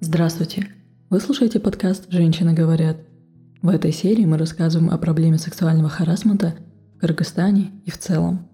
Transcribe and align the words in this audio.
Здравствуйте! 0.00 0.68
Вы 1.10 1.18
слушаете 1.18 1.58
подкаст 1.58 2.08
«Женщины 2.08 2.52
говорят». 2.52 2.98
В 3.62 3.68
этой 3.68 3.90
серии 3.90 4.24
мы 4.26 4.38
рассказываем 4.38 4.92
о 4.92 4.96
проблеме 4.96 5.38
сексуального 5.38 5.88
харасмента 5.88 6.54
в 6.94 7.00
Кыргызстане 7.00 7.72
и 7.84 7.90
в 7.90 7.98
целом. 7.98 8.48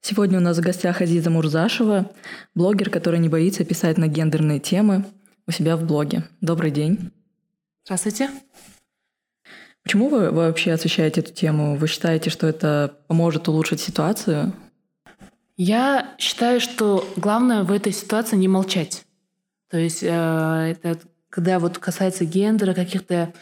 Сегодня 0.00 0.38
у 0.38 0.42
нас 0.42 0.58
в 0.58 0.60
гостях 0.60 1.00
Азиза 1.00 1.30
Мурзашева, 1.30 2.10
блогер, 2.56 2.90
который 2.90 3.20
не 3.20 3.28
боится 3.28 3.64
писать 3.64 3.96
на 3.96 4.08
гендерные 4.08 4.58
темы 4.58 5.04
у 5.46 5.52
себя 5.52 5.76
в 5.76 5.84
блоге. 5.84 6.24
Добрый 6.40 6.72
день. 6.72 7.12
Здравствуйте. 7.84 8.30
Почему 9.82 10.08
вы 10.08 10.30
вообще 10.30 10.72
освещаете 10.72 11.20
эту 11.20 11.34
тему? 11.34 11.76
Вы 11.76 11.86
считаете, 11.86 12.30
что 12.30 12.46
это 12.46 12.96
поможет 13.08 13.46
улучшить 13.46 13.80
ситуацию? 13.80 14.54
Я 15.58 16.14
считаю, 16.18 16.60
что 16.62 17.06
главное 17.16 17.62
в 17.62 17.70
этой 17.70 17.92
ситуации 17.92 18.36
не 18.36 18.48
молчать. 18.48 19.04
То 19.70 19.76
есть 19.76 20.02
э, 20.02 20.06
это 20.82 20.98
когда 21.28 21.58
вот 21.58 21.76
касается 21.76 22.24
гендера, 22.24 22.72
каких-то 22.72 23.34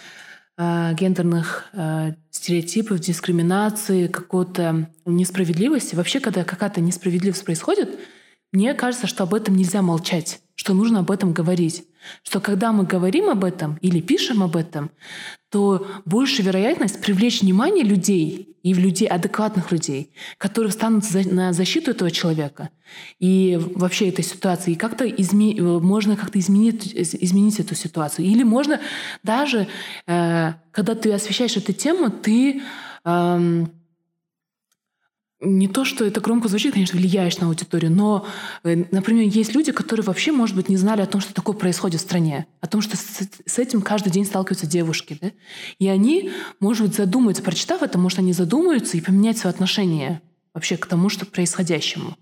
э, 0.59 0.95
гендерных 0.95 1.67
э, 1.73 2.15
стереотипов, 2.31 2.99
дискриминации, 2.99 4.09
какой-то 4.09 4.91
несправедливости. 5.05 5.95
Вообще, 5.95 6.19
когда 6.19 6.43
какая-то 6.43 6.81
несправедливость 6.81 7.45
происходит, 7.45 7.97
мне 8.51 8.75
кажется, 8.75 9.07
что 9.07 9.23
об 9.23 9.35
этом 9.35 9.55
нельзя 9.55 9.83
молчать, 9.83 10.41
что 10.57 10.75
нужно 10.75 10.99
об 10.99 11.13
этом 11.13 11.33
говорить. 11.33 11.87
Что 12.23 12.41
когда 12.41 12.73
мы 12.73 12.85
говорим 12.85 13.29
об 13.29 13.45
этом 13.45 13.79
или 13.81 14.01
пишем 14.01 14.43
об 14.43 14.57
этом, 14.57 14.91
то 15.51 15.87
больше 16.05 16.43
вероятность 16.43 17.01
привлечь 17.01 17.43
внимание 17.43 17.85
людей 17.85 18.57
и 18.63 18.75
в 18.75 18.79
людей, 18.79 19.09
адекватных 19.09 19.73
людей, 19.73 20.13
которые 20.39 20.71
встанут 20.71 21.05
на 21.27 21.53
защиту 21.53 21.91
этого 21.91 22.11
человека 22.11 22.71
и 23.19 23.59
вообще 23.75 24.09
этой 24.09 24.25
ситуации. 24.25 24.73
И 24.73 24.77
как-то 24.77 25.05
изме, 25.05 25.61
можно 25.61 26.17
как-то 26.17 26.39
изменить, 26.39 26.95
изменить 26.95 27.61
эту 27.61 27.75
ситуацию. 27.75 28.27
Или 28.27 28.45
можно 28.45 28.81
даже, 29.23 29.67
э, 30.07 30.53
когда 30.71 30.95
ты 30.95 31.13
освещаешь 31.13 31.57
эту 31.57 31.73
тему, 31.73 32.11
ты... 32.11 32.63
Э, 33.05 33.67
не 35.43 35.67
то, 35.67 35.85
что 35.85 36.05
это 36.05 36.21
громко 36.21 36.49
звучит, 36.49 36.75
конечно, 36.75 36.99
влияешь 36.99 37.39
на 37.39 37.49
аудиторию, 37.49 37.91
но, 37.91 38.27
э, 38.63 38.85
например, 38.91 39.27
есть 39.27 39.55
люди, 39.55 39.73
которые 39.73 40.05
вообще, 40.05 40.31
может 40.31 40.55
быть, 40.55 40.69
не 40.69 40.77
знали 40.77 41.03
о 41.03 41.07
том, 41.07 41.21
что 41.21 41.35
такое 41.35 41.57
происходит 41.57 42.01
в 42.01 42.05
стране, 42.05 42.47
о 42.61 42.69
том, 42.69 42.81
что 42.81 42.97
с, 42.97 43.59
этим 43.59 43.83
каждый 43.83 44.11
день 44.11 44.25
сталкиваются 44.25 44.67
девушки. 44.67 45.19
Да? 45.21 45.33
И 45.79 45.89
они, 45.89 46.31
может 46.61 46.87
быть, 46.87 46.97
задумаются, 46.97 47.43
прочитав 47.43 47.83
это, 47.83 47.99
может, 47.99 48.21
они 48.21 48.33
задумаются 48.33 48.97
и 48.97 49.01
поменять 49.01 49.39
свое 49.39 49.53
отношение 49.53 50.23
вообще 50.55 50.77
к 50.77 50.87
тому, 50.87 51.09
что 51.09 51.27
происходящему. 51.27 52.17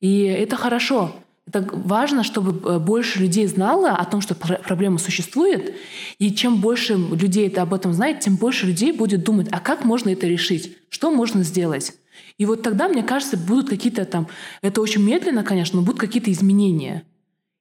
И 0.00 0.22
это 0.22 0.56
хорошо. 0.56 1.14
Это 1.46 1.68
важно, 1.72 2.24
чтобы 2.24 2.68
э, 2.68 2.78
больше 2.78 3.20
людей 3.20 3.46
знало 3.46 3.90
о 3.90 4.04
том, 4.04 4.20
что 4.20 4.34
проблема 4.34 4.98
существует. 4.98 5.74
И 6.18 6.32
чем 6.32 6.60
больше 6.60 6.94
людей 6.94 7.46
это 7.46 7.62
об 7.62 7.74
этом 7.74 7.92
знает, 7.92 8.20
тем 8.20 8.36
больше 8.36 8.66
людей 8.66 8.92
будет 8.92 9.22
думать, 9.22 9.48
а 9.52 9.60
как 9.60 9.84
можно 9.84 10.10
это 10.10 10.26
решить? 10.26 10.76
Что 10.88 11.12
можно 11.12 11.44
сделать? 11.44 11.94
И 12.38 12.46
вот 12.46 12.62
тогда, 12.62 12.88
мне 12.88 13.02
кажется, 13.02 13.36
будут 13.36 13.68
какие-то 13.68 14.04
там... 14.04 14.28
Это 14.62 14.80
очень 14.80 15.02
медленно, 15.02 15.44
конечно, 15.44 15.78
но 15.78 15.84
будут 15.84 16.00
какие-то 16.00 16.32
изменения. 16.32 17.04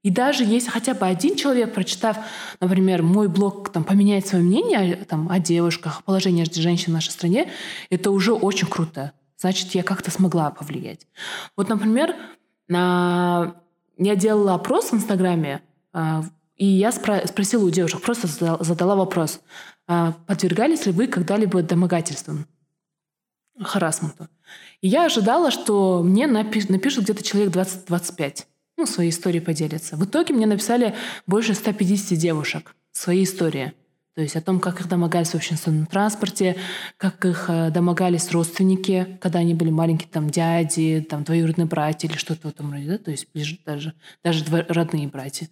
И 0.02 0.10
даже 0.10 0.46
если 0.46 0.70
хотя 0.70 0.94
бы 0.94 1.06
один 1.06 1.36
человек, 1.36 1.74
прочитав, 1.74 2.18
например, 2.62 3.04
мой 3.04 3.28
блог, 3.28 3.70
там, 3.70 3.84
поменяет 3.84 4.26
свое 4.26 4.44
мнение 4.44 4.96
там, 5.08 5.30
о 5.30 5.40
девушках, 5.40 6.00
о 6.00 6.04
положении 6.04 6.46
женщин 6.50 6.92
в 6.92 6.96
нашей 6.96 7.12
стране, 7.12 7.52
это 7.90 8.12
уже 8.12 8.32
очень 8.32 8.68
круто. 8.68 9.12
Значит, 9.38 9.72
я 9.76 9.84
как-то 9.84 10.12
смогла 10.12 10.52
повлиять. 10.52 11.08
Вот, 11.58 11.68
например, 11.68 12.16
на... 12.68 13.56
я 13.98 14.16
делала 14.16 14.54
опрос 14.54 14.92
в 14.92 14.96
Инстаграме, 14.96 15.62
а, 15.92 16.24
и 16.56 16.66
я 16.66 16.92
спросила 16.92 17.66
у 17.66 17.70
девушек, 17.70 18.02
просто 18.02 18.28
задала 18.64 18.96
вопрос, 18.96 19.42
а, 19.88 20.14
подвергались 20.28 20.86
ли 20.86 20.92
вы 20.92 21.08
когда-либо 21.08 21.62
домогательствам, 21.62 22.46
харасменту? 23.66 24.28
И 24.82 24.88
я 24.88 25.06
ожидала, 25.06 25.52
что 25.52 26.02
мне 26.04 26.26
напиш- 26.26 26.72
напишут 26.72 27.04
где-то 27.04 27.24
человек 27.24 27.52
20-25. 27.54 28.46
Ну, 28.78 28.86
свои 28.86 29.10
истории 29.10 29.40
поделятся. 29.40 29.98
В 29.98 30.06
итоге 30.06 30.34
мне 30.34 30.46
написали 30.46 30.96
больше 31.28 31.54
150 31.54 32.18
девушек 32.18 32.76
свои 32.92 33.24
истории. 33.24 33.74
То 34.20 34.24
есть 34.24 34.36
о 34.36 34.42
том, 34.42 34.60
как 34.60 34.82
их 34.82 34.90
домогались 34.90 35.30
в 35.30 35.36
общественном 35.36 35.86
транспорте, 35.86 36.58
как 36.98 37.24
их 37.24 37.46
э, 37.48 37.70
домогались 37.72 38.30
родственники, 38.32 39.18
когда 39.22 39.40
они 39.40 39.54
были 39.54 39.70
маленькие, 39.70 40.10
там, 40.12 40.30
дяди, 40.30 41.06
там, 41.10 41.24
двоюродные 41.24 41.68
братья 41.68 42.10
или 42.10 42.18
что-то 42.18 42.50
в 42.50 42.52
этом 42.52 42.70
роде, 42.70 42.86
да? 42.86 42.98
то 42.98 43.12
есть 43.12 43.28
ближе 43.34 43.60
даже, 43.66 43.94
даже 44.22 44.44
родные 44.68 45.08
братья. 45.08 45.48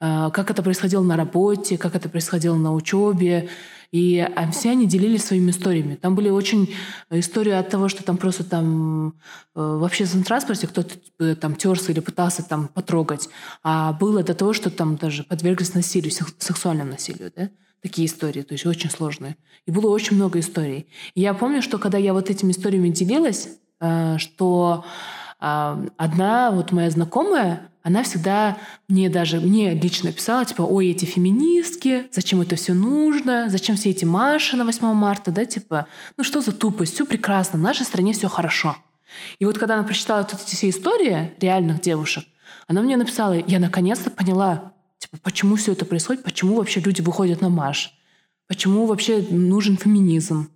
Э, 0.00 0.30
как 0.32 0.50
это 0.50 0.60
происходило 0.60 1.04
на 1.04 1.16
работе, 1.16 1.78
как 1.78 1.94
это 1.94 2.08
происходило 2.08 2.56
на 2.56 2.74
учебе, 2.74 3.48
и 3.92 4.18
а 4.18 4.50
все 4.52 4.70
они 4.70 4.86
делились 4.86 5.24
своими 5.24 5.50
историями. 5.50 5.96
Там 5.96 6.14
были 6.14 6.28
очень 6.28 6.72
истории 7.10 7.52
от 7.52 7.70
того, 7.70 7.88
что 7.88 8.04
там 8.04 8.16
просто 8.16 8.44
там 8.44 9.14
э, 9.56 9.60
в 9.60 10.24
транспорте 10.24 10.68
кто-то 10.68 10.96
типа, 10.96 11.34
там 11.34 11.56
терся 11.56 11.90
или 11.90 12.00
пытался 12.00 12.42
там 12.42 12.68
потрогать. 12.68 13.28
А 13.62 13.92
было 13.92 14.22
до 14.22 14.34
того, 14.34 14.52
что 14.52 14.70
там 14.70 14.96
даже 14.96 15.24
подверглись 15.24 15.74
насилию, 15.74 16.12
сексуальному 16.12 16.92
насилию. 16.92 17.32
Да? 17.34 17.50
Такие 17.82 18.06
истории, 18.06 18.42
то 18.42 18.54
есть 18.54 18.66
очень 18.66 18.90
сложные. 18.90 19.36
И 19.66 19.72
было 19.72 19.90
очень 19.90 20.16
много 20.16 20.38
историй. 20.38 20.86
И 21.14 21.20
я 21.22 21.34
помню, 21.34 21.60
что 21.60 21.78
когда 21.78 21.98
я 21.98 22.12
вот 22.12 22.30
этими 22.30 22.52
историями 22.52 22.90
делилась, 22.90 23.48
э, 23.80 24.18
что 24.18 24.84
одна 25.40 26.50
вот 26.50 26.70
моя 26.72 26.90
знакомая, 26.90 27.70
она 27.82 28.02
всегда 28.02 28.58
мне 28.88 29.08
даже, 29.08 29.40
мне 29.40 29.72
лично 29.72 30.12
писала, 30.12 30.44
типа, 30.44 30.62
ой, 30.62 30.88
эти 30.88 31.06
феминистки, 31.06 32.08
зачем 32.12 32.42
это 32.42 32.56
все 32.56 32.74
нужно, 32.74 33.48
зачем 33.48 33.76
все 33.76 33.90
эти 33.90 34.04
марши 34.04 34.56
на 34.56 34.64
8 34.64 34.92
марта, 34.92 35.30
да, 35.30 35.46
типа, 35.46 35.86
ну 36.18 36.24
что 36.24 36.42
за 36.42 36.52
тупость, 36.52 36.94
все 36.94 37.06
прекрасно, 37.06 37.58
в 37.58 37.62
нашей 37.62 37.86
стране 37.86 38.12
все 38.12 38.28
хорошо. 38.28 38.76
И 39.38 39.46
вот 39.46 39.58
когда 39.58 39.74
она 39.74 39.82
прочитала 39.84 40.24
тут 40.24 40.40
эти 40.42 40.54
все 40.54 40.68
истории 40.68 41.32
реальных 41.40 41.80
девушек, 41.80 42.24
она 42.68 42.82
мне 42.82 42.96
написала, 42.96 43.32
я 43.32 43.58
наконец-то 43.58 44.10
поняла, 44.10 44.74
типа, 44.98 45.16
почему 45.22 45.56
все 45.56 45.72
это 45.72 45.86
происходит, 45.86 46.22
почему 46.22 46.56
вообще 46.56 46.80
люди 46.80 47.00
выходят 47.00 47.40
на 47.40 47.48
марш, 47.48 47.94
почему 48.46 48.84
вообще 48.84 49.24
нужен 49.30 49.78
феминизм, 49.78 50.50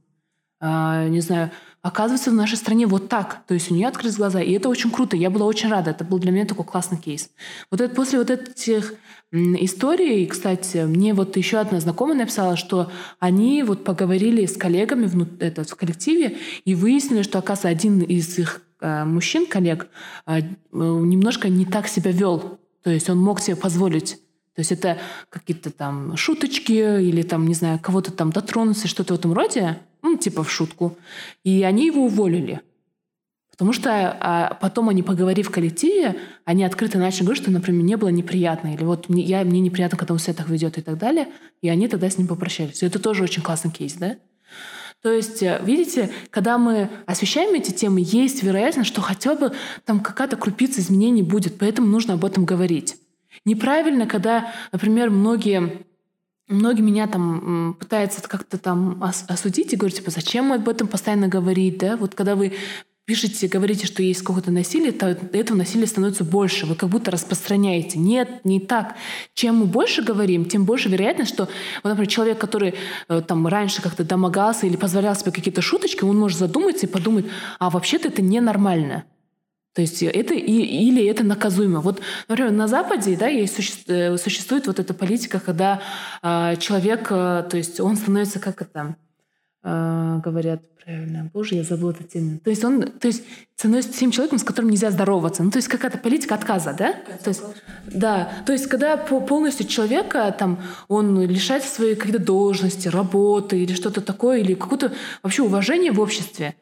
а, 0.60 1.08
не 1.08 1.20
знаю, 1.20 1.50
оказывается 1.84 2.30
в 2.30 2.34
нашей 2.34 2.56
стране 2.56 2.86
вот 2.86 3.10
так. 3.10 3.42
То 3.46 3.52
есть 3.52 3.70
у 3.70 3.74
нее 3.74 3.86
открылись 3.86 4.16
глаза. 4.16 4.40
И 4.40 4.52
это 4.52 4.70
очень 4.70 4.90
круто. 4.90 5.18
Я 5.18 5.28
была 5.28 5.44
очень 5.44 5.68
рада. 5.68 5.90
Это 5.90 6.02
был 6.02 6.18
для 6.18 6.32
меня 6.32 6.46
такой 6.46 6.64
классный 6.64 6.96
кейс. 6.96 7.28
Вот 7.70 7.82
это, 7.82 7.94
после 7.94 8.18
вот 8.18 8.30
этих 8.30 8.94
историй, 9.30 10.26
кстати, 10.26 10.78
мне 10.78 11.12
вот 11.12 11.36
еще 11.36 11.58
одна 11.58 11.80
знакомая 11.80 12.16
написала, 12.16 12.56
что 12.56 12.90
они 13.18 13.62
вот 13.62 13.84
поговорили 13.84 14.46
с 14.46 14.56
коллегами 14.56 15.04
в, 15.04 15.42
это, 15.42 15.64
в 15.64 15.74
коллективе 15.76 16.38
и 16.64 16.74
выяснили, 16.74 17.20
что, 17.20 17.38
оказывается, 17.38 17.68
один 17.68 18.00
из 18.00 18.38
их 18.38 18.62
э, 18.80 19.04
мужчин, 19.04 19.44
коллег, 19.44 19.88
э, 20.26 20.40
немножко 20.72 21.50
не 21.50 21.66
так 21.66 21.86
себя 21.86 22.12
вел. 22.12 22.58
То 22.82 22.88
есть 22.88 23.10
он 23.10 23.18
мог 23.18 23.40
себе 23.40 23.56
позволить 23.56 24.18
то 24.54 24.60
есть 24.60 24.70
это 24.70 24.98
какие-то 25.31 25.70
там 25.70 26.16
шуточки 26.16 26.72
или 26.72 27.22
там, 27.22 27.47
не 27.47 27.54
знаю, 27.54 27.81
кого-то 27.81 28.12
там 28.12 28.31
дотронуться, 28.31 28.87
что-то 28.87 29.15
в 29.15 29.19
этом 29.19 29.32
роде, 29.32 29.78
ну, 30.03 30.16
типа 30.16 30.44
в 30.44 30.50
шутку. 30.50 30.97
И 31.42 31.65
они 31.65 31.87
его 31.87 32.04
уволили. 32.04 32.60
Потому 33.50 33.72
что 33.72 33.91
а 34.20 34.54
потом 34.60 34.88
они, 34.88 35.03
поговорив 35.03 35.48
в 35.48 35.50
коллективе, 35.50 36.16
они 36.44 36.64
открыто 36.64 36.98
начали 36.98 37.22
говорить, 37.22 37.43
что, 37.43 37.53
например, 37.53 37.82
мне 37.82 37.97
было 37.97 38.09
неприятно, 38.09 38.75
или 38.75 38.82
вот 38.82 39.09
мне, 39.09 39.22
я, 39.22 39.44
мне 39.44 39.60
неприятно, 39.60 39.97
когда 39.97 40.14
он 40.14 40.19
себя 40.19 40.34
так 40.34 40.48
ведет 40.48 40.76
и 40.78 40.82
так 40.82 40.98
далее, 40.98 41.28
и 41.60 41.69
они 41.69 41.87
тогда 41.87 42.10
с 42.10 42.19
ним 42.19 42.26
попрощались. 42.26 42.82
И 42.82 42.87
это 42.87 42.99
тоже 42.99 43.23
очень 43.23 43.43
классный 43.43 43.70
кейс, 43.70 43.94
да? 43.94 44.17
То 45.02 45.12
есть, 45.12 45.43
э, 45.43 45.61
видите, 45.62 46.11
когда 46.31 46.58
мы 46.58 46.90
освещаем 47.06 47.55
эти 47.55 47.70
темы, 47.70 48.02
есть 48.05 48.43
вероятность, 48.43 48.88
что 48.88 49.02
хотя 49.02 49.34
бы 49.34 49.52
там 49.84 50.00
какая-то 50.00 50.37
крупица 50.37 50.81
изменений 50.81 51.23
будет, 51.23 51.58
поэтому 51.58 51.87
нужно 51.87 52.14
об 52.14 52.25
этом 52.25 52.44
говорить. 52.44 52.96
Неправильно, 53.44 54.06
когда, 54.06 54.52
например, 54.73 55.11
многие 55.11 55.85
Многие 56.46 56.82
меня 56.82 57.06
там 57.06 57.75
пытаются 57.81 58.20
как-то 58.20 58.58
там 58.58 59.02
осудить 59.02 59.73
и 59.73 59.76
говорить, 59.76 59.96
типа, 59.96 60.11
зачем 60.11 60.52
об 60.52 60.69
этом 60.69 60.88
постоянно 60.88 61.26
говорить, 61.26 61.79
да? 61.79 61.96
Вот 61.96 62.14
когда 62.14 62.37
вы 62.37 62.52
пишете, 63.06 63.49
говорите, 63.49 63.87
что 63.87 64.02
есть 64.02 64.23
какое-то 64.23 64.50
насилие, 64.50 64.93
то 64.93 65.06
этого 65.08 65.56
насилия 65.56 65.87
становится 65.87 66.23
больше. 66.23 66.67
Вы 66.67 66.75
как 66.75 66.88
будто 66.88 67.11
распространяете. 67.11 67.99
Нет, 67.99 68.44
не 68.44 68.61
так. 68.61 68.94
Чем 69.35 69.56
мы 69.56 69.67
больше 69.67 70.02
говорим, 70.02 70.44
тем 70.47 70.64
больше 70.64 70.88
вероятность, 70.88 71.32
что, 71.32 71.49
вот, 71.82 71.90
например, 71.90 72.08
человек, 72.08 72.38
который 72.38 72.75
э, 73.08 73.23
там 73.26 73.47
раньше 73.47 73.82
как-то 73.82 74.05
домогался 74.05 74.67
или 74.67 74.76
позволял 74.76 75.14
себе 75.14 75.32
какие-то 75.32 75.62
шуточки, 75.62 76.05
он 76.05 76.19
может 76.19 76.38
задуматься 76.38 76.87
и 76.87 76.90
подумать, 76.90 77.26
а 77.58 77.70
вообще-то 77.70 78.08
это 78.08 78.23
ненормально. 78.23 79.05
То 79.75 79.82
есть 79.82 80.03
это 80.03 80.35
и, 80.35 80.53
или 80.88 81.05
это 81.05 81.25
наказуемо. 81.25 81.81
Вот, 81.81 82.00
например, 82.29 82.53
на 82.53 82.69
Западе 82.69 83.17
да, 83.17 83.26
есть, 83.26 83.56
существует, 83.56 84.21
существует 84.21 84.67
вот 84.69 84.79
эта 84.79 84.94
политика, 84.94 85.41
когда 85.41 85.82
э, 86.23 86.56
человек, 86.61 87.09
э, 87.11 87.44
то 87.50 87.56
есть 87.56 87.81
он 87.81 87.97
становится 87.97 88.38
как 88.38 88.62
это 88.62 88.94
э, 89.65 90.21
говорят 90.25 90.62
правильно, 90.85 91.31
боже, 91.32 91.56
я 91.56 91.65
забыла 91.65 91.91
этот 91.91 92.11
термин. 92.11 92.38
То 92.38 92.50
есть 92.50 92.62
он, 92.65 92.82
то 92.82 93.09
есть 93.09 93.25
становится 93.56 93.93
тем 93.93 94.11
человеком, 94.11 94.38
с 94.38 94.44
которым 94.44 94.71
нельзя 94.71 94.91
здороваться. 94.91 95.43
Ну, 95.43 95.50
то 95.50 95.56
есть 95.56 95.69
какая-то 95.69 95.99
политика 95.99 96.35
отказа, 96.35 96.75
да? 96.79 96.93
То 97.23 97.29
есть, 97.29 97.43
да, 97.87 98.31
то 98.44 98.53
есть 98.53 98.67
когда 98.67 98.97
полностью 98.97 99.67
человека 99.67 100.35
там 100.38 100.62
он 100.88 101.21
лишается 101.23 101.75
своей 101.75 101.94
какой-то 101.94 102.19
должности, 102.19 102.88
работы 102.88 103.62
или 103.62 103.73
что-то 103.75 104.03
такое, 104.03 104.38
или 104.38 104.55
какое-то 104.55 104.93
вообще 105.23 105.43
уважения 105.43 105.91
в 105.91 106.00
обществе. 106.00 106.55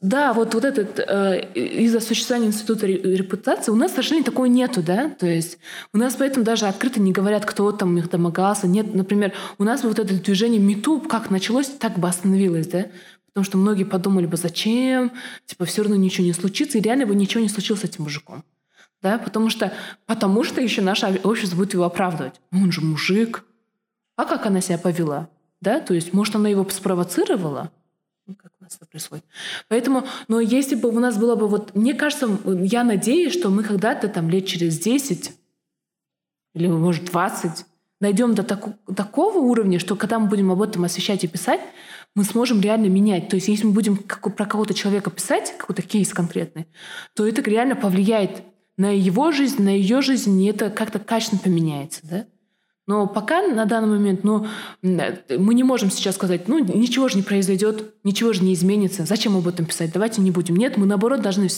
Да, 0.00 0.32
вот, 0.32 0.54
вот 0.54 0.64
этот, 0.64 0.98
э, 0.98 1.52
из-за 1.54 2.00
существования 2.00 2.48
института 2.48 2.86
репутации 2.86 3.70
у 3.70 3.76
нас, 3.76 3.92
к 3.92 3.96
сожалению, 3.96 4.24
такого 4.24 4.46
нету, 4.46 4.82
да, 4.82 5.08
то 5.10 5.26
есть 5.26 5.58
у 5.92 5.98
нас 5.98 6.14
поэтому 6.14 6.44
даже 6.44 6.66
открыто 6.66 7.00
не 7.00 7.12
говорят, 7.12 7.44
кто 7.44 7.72
там 7.72 7.96
их 7.98 8.10
домогался. 8.10 8.66
Нет, 8.66 8.94
например, 8.94 9.32
у 9.58 9.64
нас 9.64 9.84
вот 9.84 9.98
это 9.98 10.14
движение 10.14 10.60
МИТУ 10.60 11.00
как 11.00 11.30
началось, 11.30 11.66
так 11.66 11.98
бы 11.98 12.08
остановилось, 12.08 12.66
да, 12.66 12.86
потому 13.28 13.44
что 13.44 13.58
многие 13.58 13.84
подумали 13.84 14.26
бы, 14.26 14.36
зачем, 14.36 15.12
типа, 15.46 15.64
все 15.64 15.82
равно 15.82 15.96
ничего 15.96 16.26
не 16.26 16.32
случится, 16.32 16.78
и 16.78 16.80
реально 16.80 17.06
бы 17.06 17.14
ничего 17.14 17.42
не 17.42 17.48
случилось 17.48 17.82
с 17.82 17.84
этим 17.84 18.04
мужиком. 18.04 18.44
Да, 19.02 19.18
потому 19.18 19.50
что, 19.50 19.72
потому 20.06 20.42
что 20.42 20.60
еще 20.60 20.80
наше 20.80 21.20
общество 21.22 21.56
будет 21.56 21.74
его 21.74 21.84
оправдывать. 21.84 22.40
Он 22.50 22.72
же 22.72 22.80
мужик. 22.80 23.44
А 24.16 24.24
как 24.24 24.46
она 24.46 24.60
себя 24.60 24.78
повела? 24.78 25.28
Да, 25.60 25.80
то 25.80 25.94
есть, 25.94 26.12
может, 26.12 26.34
она 26.34 26.48
его 26.48 26.66
спровоцировала? 26.68 27.70
Ну, 28.26 28.34
как 28.34 28.52
у 28.60 28.64
нас 28.64 28.76
это 28.76 28.86
происходит. 28.86 29.24
Поэтому, 29.68 30.04
но 30.26 30.40
если 30.40 30.74
бы 30.74 30.88
у 30.88 30.98
нас 30.98 31.16
было 31.16 31.36
бы 31.36 31.46
вот... 31.46 31.76
Мне 31.76 31.94
кажется, 31.94 32.28
я 32.44 32.82
надеюсь, 32.82 33.32
что 33.32 33.50
мы 33.50 33.62
когда-то 33.62 34.08
там 34.08 34.28
лет 34.28 34.46
через 34.46 34.78
10 34.80 35.32
или, 36.54 36.66
может, 36.66 37.04
20 37.04 37.66
найдем 38.00 38.34
до 38.34 38.42
таку, 38.42 38.74
такого 38.94 39.38
уровня, 39.38 39.78
что 39.78 39.94
когда 39.94 40.18
мы 40.18 40.28
будем 40.28 40.50
об 40.50 40.60
этом 40.60 40.84
освещать 40.84 41.22
и 41.22 41.28
писать, 41.28 41.60
мы 42.14 42.24
сможем 42.24 42.60
реально 42.60 42.86
менять. 42.86 43.28
То 43.28 43.36
есть 43.36 43.48
если 43.48 43.66
мы 43.66 43.72
будем 43.72 43.96
как, 43.96 44.34
про 44.34 44.46
кого-то 44.46 44.74
человека 44.74 45.10
писать, 45.10 45.54
какой-то 45.56 45.82
кейс 45.82 46.12
конкретный, 46.12 46.66
то 47.14 47.26
это 47.26 47.42
реально 47.42 47.76
повлияет 47.76 48.42
на 48.76 48.94
его 48.94 49.30
жизнь, 49.32 49.62
на 49.62 49.70
ее 49.70 50.02
жизнь, 50.02 50.40
и 50.42 50.48
это 50.48 50.70
как-то 50.70 50.98
качественно 50.98 51.40
поменяется. 51.42 52.00
Да? 52.02 52.26
Но 52.86 53.08
пока 53.08 53.42
на 53.42 53.64
данный 53.64 53.98
момент, 53.98 54.22
ну, 54.22 54.46
мы 54.82 55.54
не 55.54 55.64
можем 55.64 55.90
сейчас 55.90 56.14
сказать, 56.14 56.46
ну, 56.46 56.58
ничего 56.58 57.08
же 57.08 57.16
не 57.16 57.22
произойдет, 57.22 57.94
ничего 58.04 58.32
же 58.32 58.44
не 58.44 58.54
изменится. 58.54 59.04
Зачем 59.04 59.36
об 59.36 59.48
этом 59.48 59.66
писать? 59.66 59.92
Давайте 59.92 60.20
не 60.20 60.30
будем. 60.30 60.56
Нет, 60.56 60.76
мы 60.76 60.86
наоборот 60.86 61.20
должны, 61.20 61.48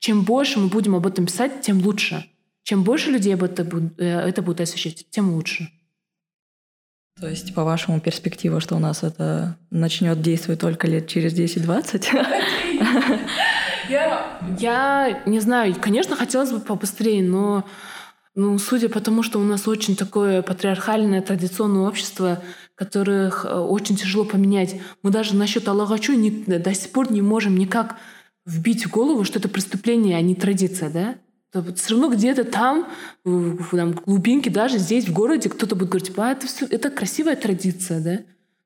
чем 0.00 0.22
больше 0.22 0.58
мы 0.58 0.66
будем 0.66 0.96
об 0.96 1.06
этом 1.06 1.26
писать, 1.26 1.60
тем 1.60 1.80
лучше. 1.82 2.24
Чем 2.64 2.82
больше 2.82 3.10
людей 3.10 3.34
об 3.34 3.44
этом, 3.44 3.92
э, 3.98 4.28
это 4.28 4.42
будут 4.42 4.60
освещать, 4.60 5.06
тем 5.10 5.32
лучше. 5.34 5.68
То 7.20 7.28
есть, 7.28 7.54
по 7.54 7.62
вашему 7.62 8.00
перспективу, 8.00 8.60
что 8.60 8.74
у 8.74 8.78
нас 8.78 9.02
это 9.02 9.56
начнет 9.70 10.20
действовать 10.20 10.60
только 10.60 10.86
лет 10.88 11.06
через 11.06 11.32
10-20? 11.34 12.06
Я, 13.88 14.40
я 14.58 15.22
не 15.26 15.40
знаю, 15.40 15.74
конечно, 15.78 16.16
хотелось 16.16 16.50
бы 16.50 16.60
побыстрее, 16.60 17.22
но 17.22 17.64
ну, 18.34 18.58
судя 18.58 18.88
по 18.88 19.00
тому, 19.00 19.22
что 19.22 19.38
у 19.38 19.44
нас 19.44 19.68
очень 19.68 19.94
такое 19.94 20.40
патриархальное 20.40 21.20
традиционное 21.20 21.86
общество, 21.86 22.42
которых 22.74 23.44
э, 23.44 23.54
очень 23.54 23.96
тяжело 23.96 24.24
поменять, 24.24 24.80
мы 25.02 25.10
даже 25.10 25.36
насчет 25.36 25.68
Аллахачу 25.68 26.14
не, 26.14 26.30
до 26.30 26.74
сих 26.74 26.92
пор 26.92 27.12
не 27.12 27.20
можем 27.20 27.56
никак 27.56 27.96
вбить 28.46 28.86
в 28.86 28.90
голову, 28.90 29.24
что 29.24 29.38
это 29.38 29.50
преступление, 29.50 30.16
а 30.16 30.22
не 30.22 30.34
традиция, 30.34 30.90
да? 30.90 31.14
Все 31.74 31.90
равно 31.90 32.08
где-то 32.08 32.44
там, 32.44 32.88
в, 33.24 33.76
там, 33.76 33.92
глубинке, 33.92 34.48
даже 34.48 34.78
здесь, 34.78 35.06
в 35.06 35.12
городе, 35.12 35.50
кто-то 35.50 35.76
будет 35.76 35.90
говорить, 35.90 36.08
типа, 36.08 36.28
а, 36.28 36.32
это, 36.32 36.46
все, 36.46 36.64
это 36.64 36.88
красивая 36.88 37.36
традиция, 37.36 38.00
да? 38.00 38.20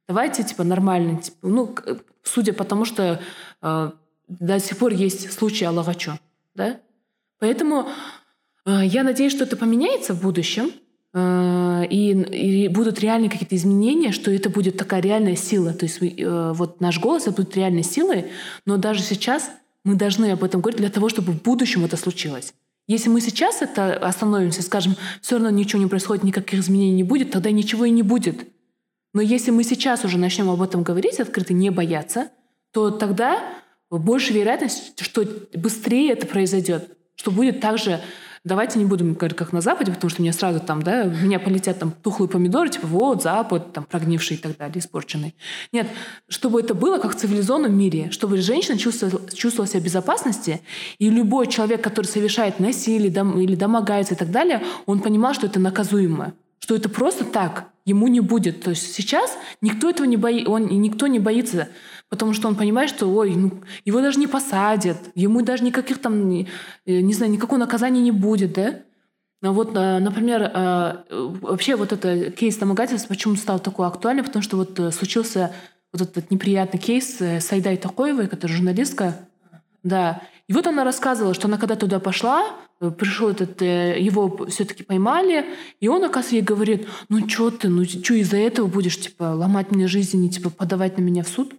Давайте, 0.06 0.44
типа, 0.44 0.62
нормально. 0.62 1.20
Типа, 1.20 1.36
ну, 1.42 1.74
судя 2.22 2.52
по 2.52 2.62
тому, 2.62 2.84
что 2.84 3.20
э, 3.62 3.90
до 4.28 4.60
сих 4.60 4.78
пор 4.78 4.92
есть 4.92 5.32
случаи 5.32 5.64
Аллахачу, 5.64 6.12
да? 6.54 6.78
Поэтому 7.40 7.88
Э, 7.88 8.25
я 8.66 9.02
надеюсь, 9.02 9.32
что 9.32 9.44
это 9.44 9.56
поменяется 9.56 10.14
в 10.14 10.22
будущем, 10.22 10.72
э, 11.14 11.86
и, 11.88 12.10
и 12.10 12.68
будут 12.68 13.00
реальные 13.00 13.30
какие-то 13.30 13.56
изменения, 13.56 14.12
что 14.12 14.30
это 14.30 14.50
будет 14.50 14.76
такая 14.76 15.00
реальная 15.00 15.36
сила. 15.36 15.72
То 15.72 15.84
есть 15.86 15.98
э, 16.00 16.52
вот 16.54 16.80
наш 16.80 16.98
голос 17.00 17.22
это 17.22 17.32
будет 17.32 17.56
реальной 17.56 17.84
силой, 17.84 18.26
но 18.64 18.76
даже 18.76 19.02
сейчас 19.02 19.50
мы 19.84 19.94
должны 19.94 20.32
об 20.32 20.42
этом 20.42 20.60
говорить 20.60 20.80
для 20.80 20.90
того, 20.90 21.08
чтобы 21.08 21.32
в 21.32 21.42
будущем 21.42 21.84
это 21.84 21.96
случилось. 21.96 22.52
Если 22.88 23.08
мы 23.08 23.20
сейчас 23.20 23.62
это 23.62 23.96
остановимся, 23.96 24.62
скажем, 24.62 24.96
все 25.20 25.36
равно 25.36 25.50
ничего 25.50 25.82
не 25.82 25.88
происходит, 25.88 26.24
никаких 26.24 26.60
изменений 26.60 26.96
не 26.96 27.02
будет, 27.02 27.30
тогда 27.32 27.50
ничего 27.50 27.84
и 27.84 27.90
не 27.90 28.02
будет. 28.02 28.48
Но 29.12 29.20
если 29.20 29.50
мы 29.50 29.64
сейчас 29.64 30.04
уже 30.04 30.18
начнем 30.18 30.50
об 30.50 30.62
этом 30.62 30.82
говорить 30.82 31.18
открыто, 31.18 31.52
не 31.52 31.70
бояться, 31.70 32.28
то 32.72 32.90
тогда 32.90 33.42
больше 33.90 34.32
вероятность, 34.32 35.00
что 35.00 35.24
быстрее 35.54 36.12
это 36.12 36.26
произойдет, 36.26 36.96
что 37.16 37.30
будет 37.30 37.60
также 37.60 38.00
давайте 38.46 38.78
не 38.78 38.84
будем 38.84 39.14
говорить, 39.14 39.36
как 39.36 39.52
на 39.52 39.60
Западе, 39.60 39.92
потому 39.92 40.08
что 40.08 40.22
мне 40.22 40.32
сразу 40.32 40.60
там, 40.60 40.80
да, 40.82 41.02
у 41.04 41.24
меня 41.24 41.40
полетят 41.40 41.80
там 41.80 41.90
тухлые 41.90 42.28
помидоры, 42.28 42.70
типа, 42.70 42.86
вот, 42.86 43.22
Запад, 43.22 43.72
там, 43.72 43.84
прогнивший 43.84 44.36
и 44.36 44.40
так 44.40 44.56
далее, 44.56 44.78
испорченный. 44.78 45.34
Нет, 45.72 45.88
чтобы 46.28 46.60
это 46.60 46.74
было 46.74 46.98
как 46.98 47.16
в 47.16 47.18
цивилизованном 47.18 47.76
мире, 47.76 48.10
чтобы 48.12 48.38
женщина 48.38 48.78
чувствовала, 48.78 49.28
чувствовала 49.30 49.68
себя 49.68 49.80
в 49.80 49.84
безопасности, 49.84 50.62
и 50.98 51.10
любой 51.10 51.48
человек, 51.48 51.82
который 51.82 52.06
совершает 52.06 52.60
насилие 52.60 53.10
дом, 53.10 53.38
или 53.38 53.56
домогается 53.56 54.14
и 54.14 54.16
так 54.16 54.30
далее, 54.30 54.62
он 54.86 55.00
понимал, 55.00 55.34
что 55.34 55.46
это 55.46 55.58
наказуемо, 55.58 56.32
что 56.60 56.76
это 56.76 56.88
просто 56.88 57.24
так, 57.24 57.66
ему 57.84 58.06
не 58.06 58.20
будет. 58.20 58.62
То 58.62 58.70
есть 58.70 58.94
сейчас 58.94 59.36
никто 59.60 59.90
этого 59.90 60.06
не 60.06 60.16
боится, 60.16 60.50
он, 60.50 60.66
никто 60.66 61.08
не 61.08 61.18
боится 61.18 61.68
потому 62.08 62.32
что 62.34 62.48
он 62.48 62.54
понимает, 62.54 62.90
что 62.90 63.06
ой, 63.08 63.34
ну, 63.34 63.52
его 63.84 64.00
даже 64.00 64.18
не 64.18 64.26
посадят, 64.26 64.98
ему 65.14 65.42
даже 65.42 65.64
никаких 65.64 65.98
там, 65.98 66.28
не, 66.28 66.48
э, 66.84 67.00
не 67.00 67.12
знаю, 67.14 67.32
никакого 67.32 67.58
наказания 67.58 68.00
не 68.00 68.12
будет, 68.12 68.52
да? 68.52 68.80
Но 69.42 69.52
вот, 69.52 69.76
э, 69.76 69.98
например, 69.98 70.42
э, 70.42 71.02
вообще 71.10 71.76
вот 71.76 71.92
это 71.92 72.30
кейс 72.30 72.56
домогательства 72.56 73.08
почему 73.08 73.36
стал 73.36 73.58
такой 73.58 73.86
актуальным, 73.86 74.24
потому 74.24 74.42
что 74.42 74.56
вот 74.56 74.80
случился 74.94 75.52
вот 75.92 76.02
этот 76.02 76.30
неприятный 76.30 76.80
кейс 76.80 77.20
с 77.20 77.52
Айдай 77.52 77.76
Такоевой, 77.76 78.28
которая 78.28 78.56
журналистка, 78.56 79.16
да. 79.82 80.22
И 80.48 80.52
вот 80.52 80.66
она 80.66 80.84
рассказывала, 80.84 81.34
что 81.34 81.48
она 81.48 81.58
когда 81.58 81.74
туда 81.74 81.98
пошла, 81.98 82.54
пришел 82.78 83.30
этот, 83.30 83.60
его 83.62 84.46
все-таки 84.46 84.84
поймали, 84.84 85.46
и 85.80 85.88
он, 85.88 86.04
оказывается, 86.04 86.36
ей 86.36 86.42
говорит, 86.42 86.86
ну 87.08 87.28
что 87.28 87.50
ты, 87.50 87.68
ну 87.68 87.84
что 87.84 88.14
из-за 88.14 88.36
этого 88.36 88.66
будешь, 88.66 89.00
типа, 89.00 89.24
ломать 89.24 89.72
мне 89.72 89.88
жизнь 89.88 90.24
и, 90.24 90.30
типа, 90.30 90.50
подавать 90.50 90.98
на 90.98 91.02
меня 91.02 91.24
в 91.24 91.28
суд? 91.28 91.54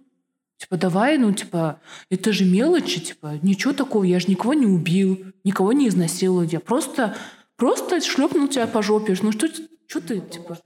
Типа, 0.58 0.76
давай, 0.76 1.18
ну, 1.18 1.32
типа, 1.32 1.80
это 2.10 2.32
же 2.32 2.44
мелочи, 2.44 3.00
типа, 3.00 3.38
ничего 3.42 3.72
такого, 3.72 4.02
я 4.02 4.18
же 4.18 4.26
никого 4.26 4.54
не 4.54 4.66
убил, 4.66 5.24
никого 5.44 5.72
не 5.72 5.86
изнасиловал, 5.86 6.42
я 6.42 6.58
просто, 6.58 7.16
просто 7.56 8.00
шлепнул 8.00 8.48
тебя 8.48 8.66
по 8.66 8.82
жопе, 8.82 9.16
ну, 9.22 9.30
что, 9.30 9.48
что 9.86 10.00
ты, 10.00 10.20
типа... 10.20 10.58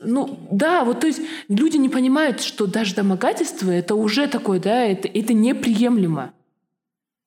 Ну, 0.00 0.48
да, 0.52 0.84
вот 0.84 1.00
то 1.00 1.06
есть 1.06 1.20
люди 1.48 1.76
не 1.76 1.88
понимают, 1.88 2.40
что 2.40 2.66
даже 2.66 2.94
домогательство 2.94 3.70
это 3.70 3.94
уже 3.94 4.26
такое, 4.28 4.60
да, 4.60 4.84
это, 4.84 5.08
это 5.08 5.32
неприемлемо. 5.32 6.32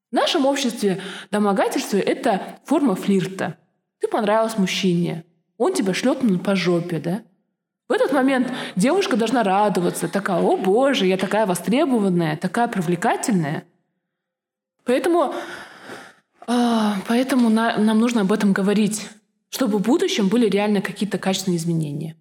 В 0.10 0.16
нашем 0.16 0.46
обществе 0.46 1.02
домогательство— 1.32 1.98
это 1.98 2.60
форма 2.66 2.96
флирта. 2.96 3.58
Ты 4.00 4.08
понравилась 4.08 4.58
мужчине, 4.58 5.26
он 5.58 5.74
тебя 5.74 5.94
шлепнул 5.94 6.38
по 6.40 6.56
жопе, 6.56 7.00
да? 7.00 7.24
В 7.92 7.94
этот 7.94 8.14
момент 8.14 8.50
девушка 8.78 9.18
должна 9.18 9.44
радоваться, 9.44 10.08
такая, 10.08 10.40
о 10.40 10.56
боже, 10.56 11.08
я 11.08 11.18
такая 11.18 11.46
востребованная, 11.46 12.38
такая 12.38 12.70
привлекательная. 12.70 13.66
Поэтому, 14.86 15.36
э, 16.48 16.92
поэтому 17.06 17.50
на, 17.50 17.78
нам 17.78 18.00
нужно 18.00 18.22
об 18.22 18.32
этом 18.32 18.54
говорить, 18.54 19.10
чтобы 19.50 19.80
в 19.80 19.82
будущем 19.82 20.30
были 20.30 20.48
реально 20.48 20.80
какие-то 20.80 21.18
качественные 21.18 21.58
изменения. 21.58 22.16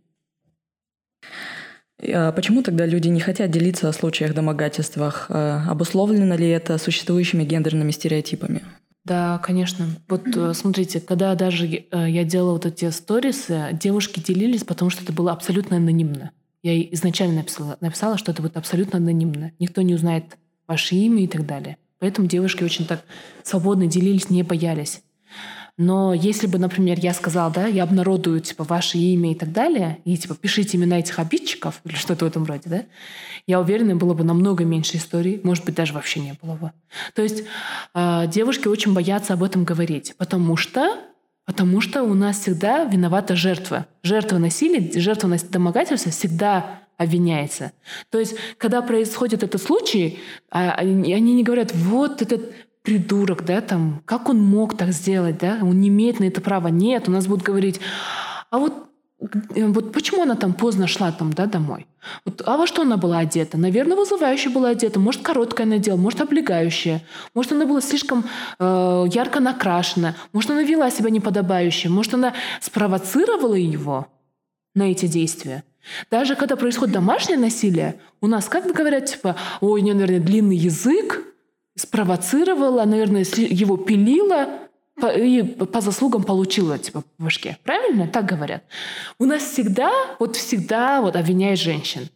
А 2.03 2.33
почему 2.33 2.65
тогда 2.65 2.85
люди 2.85 3.07
не 3.07 3.21
хотят 3.21 3.53
делиться 3.53 3.89
о 3.89 3.93
случаях 3.93 4.35
домогательствах? 4.35 5.27
А 5.29 5.71
обусловлено 5.71 6.35
ли 6.35 6.49
это 6.49 6.79
существующими 6.79 7.45
гендерными 7.45 7.93
стереотипами? 7.93 8.65
Да, 9.05 9.39
конечно. 9.39 9.87
Вот 10.09 10.27
mm-hmm. 10.27 10.55
смотрите, 10.55 11.01
когда 11.01 11.35
даже 11.35 11.67
э, 11.67 12.11
я 12.11 12.25
делала 12.25 12.53
вот 12.53 12.67
эти 12.67 12.91
сторисы, 12.91 13.71
девушки 13.73 14.21
делились, 14.21 14.65
потому 14.65 14.91
что 14.91 15.03
это 15.03 15.13
было 15.13 15.33
абсолютно 15.33 15.77
анонимно. 15.77 16.33
Я 16.63 16.81
изначально 16.93 17.37
написала, 17.37 17.79
написала, 17.81 18.19
что 18.19 18.33
это 18.33 18.43
будет 18.43 18.57
абсолютно 18.57 18.99
анонимно. 18.99 19.53
Никто 19.59 19.81
не 19.81 19.95
узнает 19.95 20.37
ваше 20.67 20.97
имя 20.97 21.25
и 21.25 21.27
так 21.27 21.47
далее. 21.47 21.79
Поэтому 21.99 22.29
девушки 22.29 22.63
очень 22.63 22.87
так 22.87 23.05
свободно 23.43 23.87
делились, 23.87 24.31
не 24.31 24.43
боялись. 24.43 25.03
Но 25.83 26.13
если 26.13 26.47
бы, 26.47 26.59
например, 26.59 26.99
я 27.01 27.15
сказала, 27.15 27.51
да, 27.51 27.67
я 27.67 27.85
обнародую, 27.85 28.41
типа, 28.41 28.65
ваше 28.65 28.99
имя 28.99 29.33
и 29.33 29.35
так 29.35 29.51
далее, 29.51 29.97
и, 30.05 30.15
типа, 30.15 30.35
пишите 30.35 30.77
имена 30.77 30.99
этих 30.99 31.19
обидчиков 31.19 31.81
или 31.87 31.95
что-то 31.95 32.27
в 32.27 32.29
этом 32.29 32.45
роде, 32.45 32.65
да, 32.67 32.85
я 33.47 33.59
уверена, 33.59 33.97
было 33.97 34.13
бы 34.13 34.23
намного 34.23 34.63
меньше 34.67 34.99
историй, 34.99 35.41
может 35.43 35.65
быть, 35.65 35.75
даже 35.75 35.95
вообще 35.95 36.21
не 36.21 36.35
было 36.43 36.55
бы. 36.57 36.73
То 37.15 37.23
есть 37.23 37.45
э, 37.95 38.27
девушки 38.27 38.69
очень 38.69 38.93
боятся 38.93 39.33
об 39.33 39.43
этом 39.43 39.65
говорить, 39.65 40.15
потому 40.19 40.57
что 40.57 40.99
Потому 41.47 41.81
что 41.81 42.05
у 42.05 42.15
нас 42.15 42.39
всегда 42.39 42.85
виновата 42.85 43.35
жертва. 43.35 43.87
Жертва 44.05 44.39
насилия, 44.39 45.01
жертва 45.01 45.37
домогательства 45.51 46.13
всегда 46.13 46.81
обвиняется. 46.97 47.73
То 48.11 48.21
есть, 48.21 48.37
когда 48.57 48.83
происходит 48.83 49.43
этот 49.43 49.61
случай, 49.61 50.21
а, 50.51 50.75
они 50.75 51.33
не 51.33 51.43
говорят, 51.43 51.75
вот 51.75 52.23
этот 52.23 52.53
придурок, 52.91 53.45
да, 53.45 53.61
там, 53.61 54.03
как 54.05 54.29
он 54.29 54.43
мог 54.43 54.77
так 54.77 54.93
сделать, 54.93 55.39
да, 55.39 55.59
он 55.63 55.81
не 55.81 55.89
имеет 55.89 56.21
на 56.21 56.25
это 56.25 56.41
права. 56.41 56.69
Нет, 56.69 57.09
у 57.09 57.13
нас 57.13 57.27
будут 57.27 57.45
говорить, 57.45 57.81
а 58.51 58.59
вот 58.59 58.91
Э, 59.55 59.67
вот 59.67 59.93
почему 59.93 60.23
она 60.23 60.35
там 60.35 60.53
поздно 60.53 60.87
шла 60.87 61.13
там, 61.13 61.33
да, 61.33 61.47
домой? 61.47 61.87
Вот, 62.25 62.43
а 62.47 62.57
во 62.57 62.67
что 62.67 62.83
она 62.83 62.97
была 62.97 63.19
одета? 63.19 63.59
Наверное, 63.59 63.97
вызывающе 63.97 64.49
была 64.49 64.71
одета. 64.71 64.99
Может, 64.99 65.23
короткая 65.23 65.67
надела, 65.67 65.97
может, 65.97 66.21
облегающая. 66.21 67.03
Может, 67.35 67.53
она 67.53 67.67
была 67.67 67.81
слишком 67.81 68.25
э, 68.59 69.05
ярко 69.13 69.41
накрашена. 69.41 70.15
Может, 70.33 70.51
она 70.51 70.63
вела 70.63 70.91
себя 70.91 71.11
неподобающе. 71.11 71.89
Может, 71.91 72.15
она 72.15 72.35
спровоцировала 72.61 73.55
его 73.55 74.09
на 74.75 74.91
эти 74.91 75.07
действия. 75.07 75.65
Даже 76.11 76.37
когда 76.37 76.57
происходит 76.57 76.95
домашнее 76.95 77.39
насилие, 77.39 78.01
у 78.21 78.27
нас 78.27 78.49
как 78.49 78.67
говорят, 78.67 79.07
типа, 79.07 79.37
ой, 79.61 79.81
у 79.81 79.85
нее, 79.85 79.95
наверное, 79.95 80.21
длинный 80.21 80.57
язык, 80.57 81.23
спровоцировала, 81.81 82.85
наверное, 82.85 83.25
его 83.37 83.77
пилила, 83.77 84.49
и 85.17 85.43
по 85.43 85.81
заслугам 85.81 86.25
получила, 86.25 86.79
типа, 86.79 87.03
по 87.17 87.25
башке. 87.25 87.57
Правильно? 87.65 88.07
Так 88.07 88.27
говорят. 88.27 88.63
У 89.19 89.25
нас 89.25 89.43
всегда, 89.43 89.91
вот 90.19 90.37
всегда 90.37 91.01
вот 91.01 91.17
обвиняют 91.17 91.59
женщин. 91.59 92.09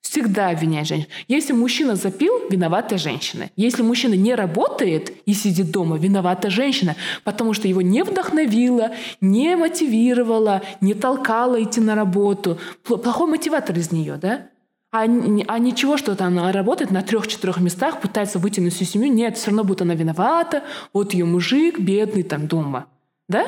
Всегда 0.00 0.50
обвиняют 0.50 0.88
женщин. 0.88 1.08
Если 1.28 1.52
мужчина 1.52 1.96
запил, 1.96 2.32
виновата 2.50 2.98
женщина. 2.98 3.50
Если 3.56 3.82
мужчина 3.82 4.14
не 4.14 4.34
работает 4.34 5.12
и 5.26 5.32
сидит 5.32 5.70
дома, 5.70 5.96
виновата 5.96 6.50
женщина, 6.50 6.94
потому 7.24 7.54
что 7.54 7.68
его 7.68 7.82
не 7.82 8.04
вдохновила, 8.04 8.92
не 9.20 9.56
мотивировала, 9.56 10.62
не 10.80 10.94
толкала 10.94 11.62
идти 11.62 11.80
на 11.80 11.94
работу. 11.94 12.58
Плохой 12.82 13.28
мотиватор 13.28 13.76
из 13.76 13.92
нее, 13.92 14.16
да? 14.16 14.48
А, 14.94 15.00
а 15.02 15.58
ничего, 15.58 15.96
что 15.96 16.14
там 16.14 16.38
она 16.38 16.52
работает 16.52 16.92
на 16.92 17.02
трех-четырех 17.02 17.58
местах, 17.58 18.00
пытается 18.00 18.38
вытянуть 18.38 18.74
всю 18.74 18.84
семью. 18.84 19.12
Нет, 19.12 19.36
все 19.36 19.48
равно 19.48 19.64
будет 19.64 19.82
она 19.82 19.96
виновата. 19.96 20.62
Вот 20.92 21.14
ее 21.14 21.24
мужик 21.24 21.80
бедный 21.80 22.22
там 22.22 22.46
дома. 22.46 22.86
Да? 23.28 23.46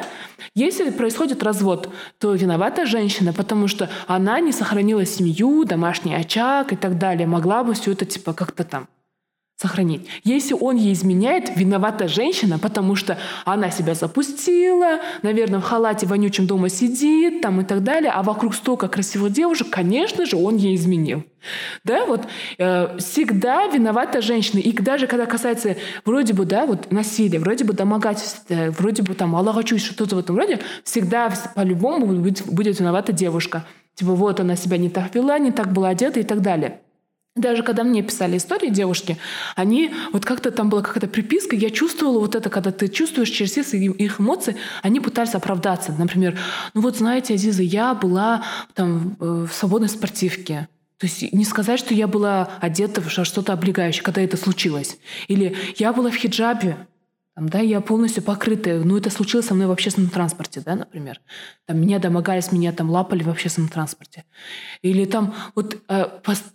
Если 0.57 0.91
происходит 0.91 1.45
развод, 1.45 1.89
то 2.19 2.35
виновата 2.35 2.85
женщина, 2.85 3.33
потому 3.33 3.69
что 3.69 3.89
она 4.09 4.41
не 4.41 4.51
сохранила 4.51 5.07
семью, 5.07 5.65
домашний 5.65 6.17
очаг 6.17 6.73
и 6.73 6.77
так 6.77 6.99
далее. 6.99 7.29
Могла 7.29 7.63
бы 7.63 7.75
все 7.75 7.93
это 7.93 8.07
типа 8.07 8.33
как-то 8.33 8.65
там 8.65 8.89
сохранить. 9.57 10.07
Если 10.23 10.53
он 10.53 10.77
ей 10.77 10.93
изменяет, 10.93 11.57
виновата 11.57 12.09
женщина, 12.09 12.59
потому 12.59 12.95
что 12.95 13.19
она 13.47 13.71
себя 13.71 13.95
запустила, 13.95 15.01
наверное, 15.23 15.61
в 15.61 15.63
халате 15.63 16.07
вонючем 16.07 16.47
дома 16.47 16.69
сидит 16.69 17.41
там 17.41 17.63
и 17.63 17.65
так 17.65 17.83
далее, 17.83 18.11
а 18.11 18.23
вокруг 18.23 18.55
столько 18.55 18.89
красивых 18.89 19.33
девушек, 19.33 19.69
конечно 19.71 20.27
же, 20.27 20.37
он 20.37 20.57
ей 20.57 20.77
изменил. 20.77 21.25
Да, 21.85 22.05
вот 22.05 22.27
э, 22.59 22.99
всегда 22.99 23.67
виновата 23.69 24.21
женщина. 24.21 24.59
И 24.59 24.73
даже 24.73 25.07
когда 25.07 25.25
касается 25.25 25.77
вроде 26.05 26.35
бы, 26.35 26.45
да, 26.45 26.67
вот 26.67 26.93
насилия, 26.93 27.39
вроде 27.39 27.65
бы 27.65 27.73
домогательства, 27.73 28.75
вроде 28.77 29.03
бы 29.03 29.15
там 29.15 29.35
Аллах 29.35 29.57
что-то 29.67 30.17
в 30.17 30.19
этом 30.19 30.37
роде, 30.37 30.61
всегда 30.85 31.33
по-любому 31.55 32.07
будет, 32.07 32.45
будет 32.47 32.79
виновата 32.79 33.13
девушка. 33.13 33.65
Типа 33.95 34.13
вот 34.13 34.41
она 34.41 34.57
себя 34.57 34.77
не 34.77 34.91
так 34.91 35.15
вела, 35.15 35.39
не 35.39 35.51
так 35.51 35.73
была 35.73 35.89
одета 35.89 36.21
и 36.21 36.25
так 36.25 36.43
далее. 36.43 36.81
Даже 37.37 37.63
когда 37.63 37.85
мне 37.85 38.03
писали 38.03 38.39
истории 38.39 38.71
девушки, 38.71 39.19
они, 39.55 39.93
вот 40.13 40.25
как-то 40.25 40.51
там 40.51 40.71
была 40.71 40.81
какая-то 40.81 41.07
приписка, 41.07 41.55
я 41.55 41.69
чувствовала 41.69 42.19
вот 42.19 42.35
это, 42.35 42.49
когда 42.49 42.73
ты 42.73 42.89
чувствуешь 42.89 43.29
через 43.29 43.53
свои 43.69 43.89
их 43.89 44.21
эмоции, 44.21 44.57
они 44.83 45.01
пытались 45.01 45.35
оправдаться. 45.35 45.95
Например, 45.99 46.39
ну 46.73 46.81
вот 46.81 46.97
знаете, 46.97 47.35
Азиза, 47.35 47.63
я 47.63 47.95
была 47.95 48.43
там 48.75 49.17
э, 49.21 49.47
в 49.51 49.53
свободной 49.53 49.91
спортивке. 49.91 50.69
То 50.99 51.07
есть 51.07 51.31
не 51.33 51.45
сказать, 51.45 51.79
что 51.79 51.93
я 51.93 52.07
была 52.07 52.49
одета 52.61 53.03
в 53.03 53.11
что-то 53.11 53.53
облегающее, 53.53 54.03
когда 54.03 54.23
это 54.23 54.39
случилось. 54.39 54.97
Или 55.29 55.55
я 55.77 55.93
была 55.93 56.11
в 56.11 56.17
хиджабе, 56.17 56.79
там, 57.37 57.51
да, 57.51 57.59
я 57.59 57.83
полностью 57.83 58.23
покрытая. 58.23 58.83
Ну, 58.83 58.97
это 58.97 59.11
случилось 59.11 59.45
со 59.45 59.55
мной 59.55 59.67
в 59.67 59.71
общественном 59.71 60.09
транспорте, 60.09 60.63
да, 60.65 60.75
например. 60.75 61.21
Там, 61.67 61.79
меня 61.79 61.99
домогались, 61.99 62.51
меня 62.51 62.73
там 62.73 62.91
лапали 62.91 63.23
в 63.23 63.29
общественном 63.29 63.69
транспорте. 63.69 64.25
Или 64.81 65.05
там 65.05 65.35
вот 65.55 65.77
э, 65.87 66.07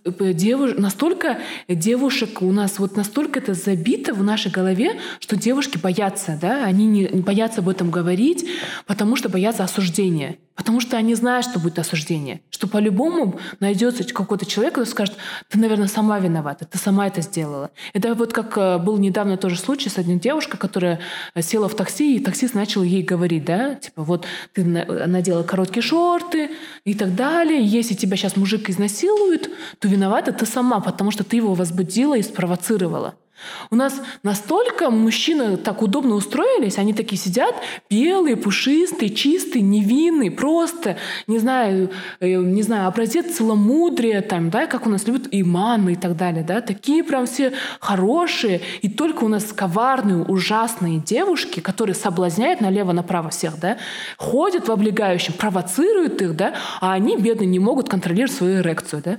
э 0.05 0.33
девуш... 0.33 0.71
настолько 0.77 1.37
девушек 1.67 2.41
у 2.41 2.51
нас, 2.51 2.79
вот 2.79 2.97
настолько 2.97 3.37
это 3.37 3.53
забито 3.53 4.15
в 4.15 4.23
нашей 4.23 4.49
голове, 4.49 4.99
что 5.19 5.35
девушки 5.35 5.77
боятся, 5.77 6.39
да, 6.41 6.65
они 6.65 6.87
не, 6.87 7.07
не 7.13 7.21
боятся 7.21 7.61
об 7.61 7.69
этом 7.69 7.91
говорить, 7.91 8.47
потому 8.87 9.15
что 9.15 9.29
боятся 9.29 9.63
осуждения. 9.63 10.37
Потому 10.55 10.79
что 10.79 10.97
они 10.97 11.15
знают, 11.15 11.45
что 11.45 11.59
будет 11.59 11.79
осуждение. 11.79 12.41
Что 12.51 12.67
по-любому 12.67 13.39
найдется 13.59 14.03
какой-то 14.03 14.45
человек, 14.45 14.75
который 14.75 14.87
скажет, 14.87 15.15
ты, 15.49 15.57
наверное, 15.57 15.87
сама 15.87 16.19
виновата, 16.19 16.65
ты 16.65 16.77
сама 16.77 17.07
это 17.07 17.21
сделала. 17.21 17.71
Это 17.93 18.13
вот 18.13 18.33
как 18.33 18.57
э, 18.57 18.77
был 18.77 18.97
недавно 18.97 19.37
тоже 19.37 19.57
случай 19.57 19.89
с 19.89 19.97
одной 19.97 20.19
девушкой, 20.19 20.57
которая 20.71 20.99
села 21.41 21.67
в 21.67 21.75
такси, 21.75 22.15
и 22.15 22.19
таксист 22.19 22.53
начал 22.53 22.81
ей 22.81 23.03
говорить, 23.03 23.43
да, 23.43 23.75
типа 23.75 24.03
вот 24.03 24.25
ты 24.53 24.63
надела 24.63 25.43
короткие 25.43 25.83
шорты 25.83 26.51
и 26.85 26.93
так 26.93 27.13
далее. 27.13 27.61
Если 27.61 27.93
тебя 27.93 28.15
сейчас 28.15 28.37
мужик 28.37 28.69
изнасилует, 28.69 29.51
то 29.79 29.89
виновата 29.89 30.31
ты 30.31 30.45
сама, 30.45 30.79
потому 30.79 31.11
что 31.11 31.25
ты 31.25 31.35
его 31.35 31.55
возбудила 31.55 32.17
и 32.17 32.21
спровоцировала. 32.21 33.15
У 33.69 33.75
нас 33.75 34.01
настолько 34.23 34.89
мужчины 34.89 35.57
так 35.57 35.81
удобно 35.81 36.15
устроились, 36.15 36.77
они 36.77 36.93
такие 36.93 37.19
сидят, 37.19 37.55
белые, 37.89 38.37
пушистые, 38.37 39.09
чистые, 39.09 39.61
невинные, 39.61 40.31
просто, 40.31 40.97
не 41.27 41.39
знаю, 41.39 41.89
э, 42.19 42.35
не 42.35 42.63
знаю, 42.63 42.87
образец 42.87 43.35
целомудрия, 43.35 44.21
там, 44.21 44.49
да, 44.49 44.67
как 44.67 44.87
у 44.87 44.89
нас 44.89 45.07
любят 45.07 45.27
иманы 45.31 45.93
и 45.93 45.95
так 45.95 46.15
далее, 46.15 46.43
да, 46.43 46.61
такие 46.61 47.03
прям 47.03 47.25
все 47.25 47.53
хорошие, 47.79 48.61
и 48.81 48.89
только 48.89 49.23
у 49.23 49.27
нас 49.27 49.45
коварные, 49.53 50.23
ужасные 50.23 50.99
девушки, 50.99 51.59
которые 51.59 51.95
соблазняют 51.95 52.61
налево-направо 52.61 53.29
всех, 53.29 53.59
да, 53.59 53.77
ходят 54.17 54.67
в 54.67 54.71
облегающем, 54.71 55.33
провоцируют 55.33 56.21
их, 56.21 56.35
да, 56.35 56.53
а 56.79 56.93
они, 56.93 57.17
бедные, 57.17 57.47
не 57.47 57.59
могут 57.59 57.89
контролировать 57.89 58.35
свою 58.35 58.59
эрекцию, 58.59 59.01
да. 59.03 59.17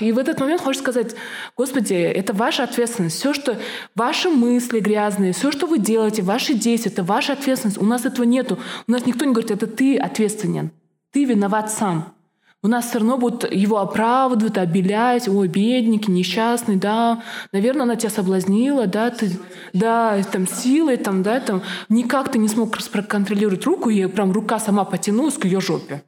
И 0.00 0.12
в 0.12 0.18
этот 0.18 0.40
момент 0.40 0.62
хочешь 0.62 0.80
сказать, 0.80 1.14
Господи, 1.54 1.92
это 1.92 2.32
ваша 2.32 2.64
ответственность. 2.64 3.18
Все, 3.18 3.34
что 3.34 3.58
ваши 3.94 4.30
мысли 4.30 4.80
грязные, 4.80 5.34
все, 5.34 5.52
что 5.52 5.66
вы 5.66 5.78
делаете, 5.78 6.22
ваши 6.22 6.54
действия, 6.54 6.90
это 6.90 7.04
ваша 7.04 7.34
ответственность. 7.34 7.80
У 7.80 7.84
нас 7.84 8.06
этого 8.06 8.24
нету. 8.24 8.58
У 8.88 8.92
нас 8.92 9.04
никто 9.04 9.26
не 9.26 9.32
говорит, 9.32 9.50
это 9.50 9.66
ты 9.66 9.98
ответственен. 9.98 10.70
Ты 11.12 11.24
виноват 11.24 11.70
сам. 11.70 12.14
У 12.62 12.68
нас 12.68 12.86
все 12.86 13.00
равно 13.00 13.18
будут 13.18 13.52
его 13.52 13.80
оправдывать, 13.80 14.56
обелять. 14.56 15.28
Ой, 15.28 15.48
бедненький, 15.48 16.10
несчастный, 16.10 16.76
да. 16.76 17.22
Наверное, 17.52 17.82
она 17.82 17.96
тебя 17.96 18.08
соблазнила, 18.08 18.86
да, 18.86 19.10
ты, 19.10 19.30
да, 19.74 20.22
там 20.32 20.48
силой, 20.48 20.96
там, 20.96 21.22
да, 21.22 21.40
там. 21.40 21.60
Никак 21.90 22.32
ты 22.32 22.38
не 22.38 22.48
смог 22.48 22.78
проконтролировать 22.90 23.66
руку, 23.66 23.90
и 23.90 24.06
прям 24.06 24.32
рука 24.32 24.58
сама 24.58 24.86
потянулась 24.86 25.36
к 25.36 25.44
ее 25.44 25.60
жопе. 25.60 26.02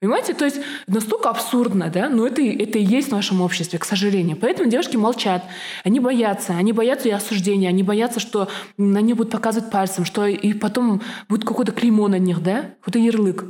Понимаете? 0.00 0.32
То 0.32 0.46
есть 0.46 0.60
настолько 0.86 1.28
абсурдно, 1.28 1.90
да? 1.90 2.08
Но 2.08 2.26
это, 2.26 2.40
это 2.40 2.78
и 2.78 2.82
есть 2.82 3.08
в 3.08 3.12
нашем 3.12 3.42
обществе, 3.42 3.78
к 3.78 3.84
сожалению. 3.84 4.38
Поэтому 4.38 4.70
девушки 4.70 4.96
молчат. 4.96 5.44
Они 5.84 6.00
боятся. 6.00 6.54
Они 6.54 6.72
боятся 6.72 7.08
и 7.08 7.12
осуждения. 7.12 7.68
Они 7.68 7.82
боятся, 7.82 8.18
что 8.18 8.48
на 8.78 9.02
них 9.02 9.16
будут 9.16 9.32
показывать 9.32 9.70
пальцем, 9.70 10.06
что 10.06 10.26
и 10.26 10.54
потом 10.54 11.02
будет 11.28 11.44
какое-то 11.44 11.72
клеймо 11.72 12.08
на 12.08 12.18
них, 12.18 12.42
да? 12.42 12.70
Какой-то 12.80 12.98
ярлык. 12.98 13.44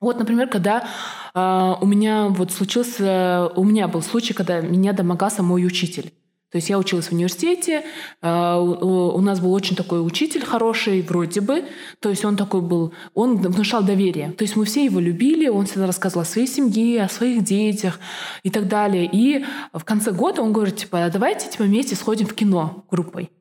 Вот, 0.00 0.18
например, 0.18 0.48
когда 0.48 0.86
э, 1.34 1.74
у 1.80 1.86
меня 1.86 2.28
вот 2.28 2.52
случился, 2.52 3.50
у 3.56 3.64
меня 3.64 3.88
был 3.88 4.02
случай, 4.02 4.32
когда 4.32 4.60
меня 4.60 4.92
домогался 4.92 5.42
мой 5.42 5.66
учитель. 5.66 6.12
То 6.54 6.58
есть 6.58 6.70
я 6.70 6.78
училась 6.78 7.08
в 7.08 7.12
университете, 7.12 7.82
а, 8.22 8.60
у 8.60 9.20
нас 9.20 9.40
был 9.40 9.52
очень 9.52 9.74
такой 9.74 10.06
учитель 10.06 10.44
хороший, 10.44 11.02
вроде 11.02 11.40
бы. 11.40 11.64
То 11.98 12.10
есть 12.10 12.24
он 12.24 12.36
такой 12.36 12.60
был, 12.60 12.94
он 13.12 13.38
внушал 13.38 13.82
доверие. 13.82 14.30
То 14.30 14.44
есть 14.44 14.54
мы 14.54 14.64
все 14.64 14.84
его 14.84 15.00
любили, 15.00 15.48
он 15.48 15.66
всегда 15.66 15.88
рассказывал 15.88 16.22
о 16.22 16.24
своей 16.24 16.46
семье, 16.46 17.02
о 17.02 17.08
своих 17.08 17.42
детях 17.42 17.98
и 18.44 18.50
так 18.50 18.68
далее. 18.68 19.10
И 19.12 19.44
в 19.72 19.84
конце 19.84 20.12
года 20.12 20.42
он 20.42 20.52
говорит, 20.52 20.76
типа, 20.76 21.10
давайте 21.12 21.50
типа, 21.50 21.64
вместе 21.64 21.96
сходим 21.96 22.28
в 22.28 22.34
кино 22.34 22.84
группой. 22.88 23.32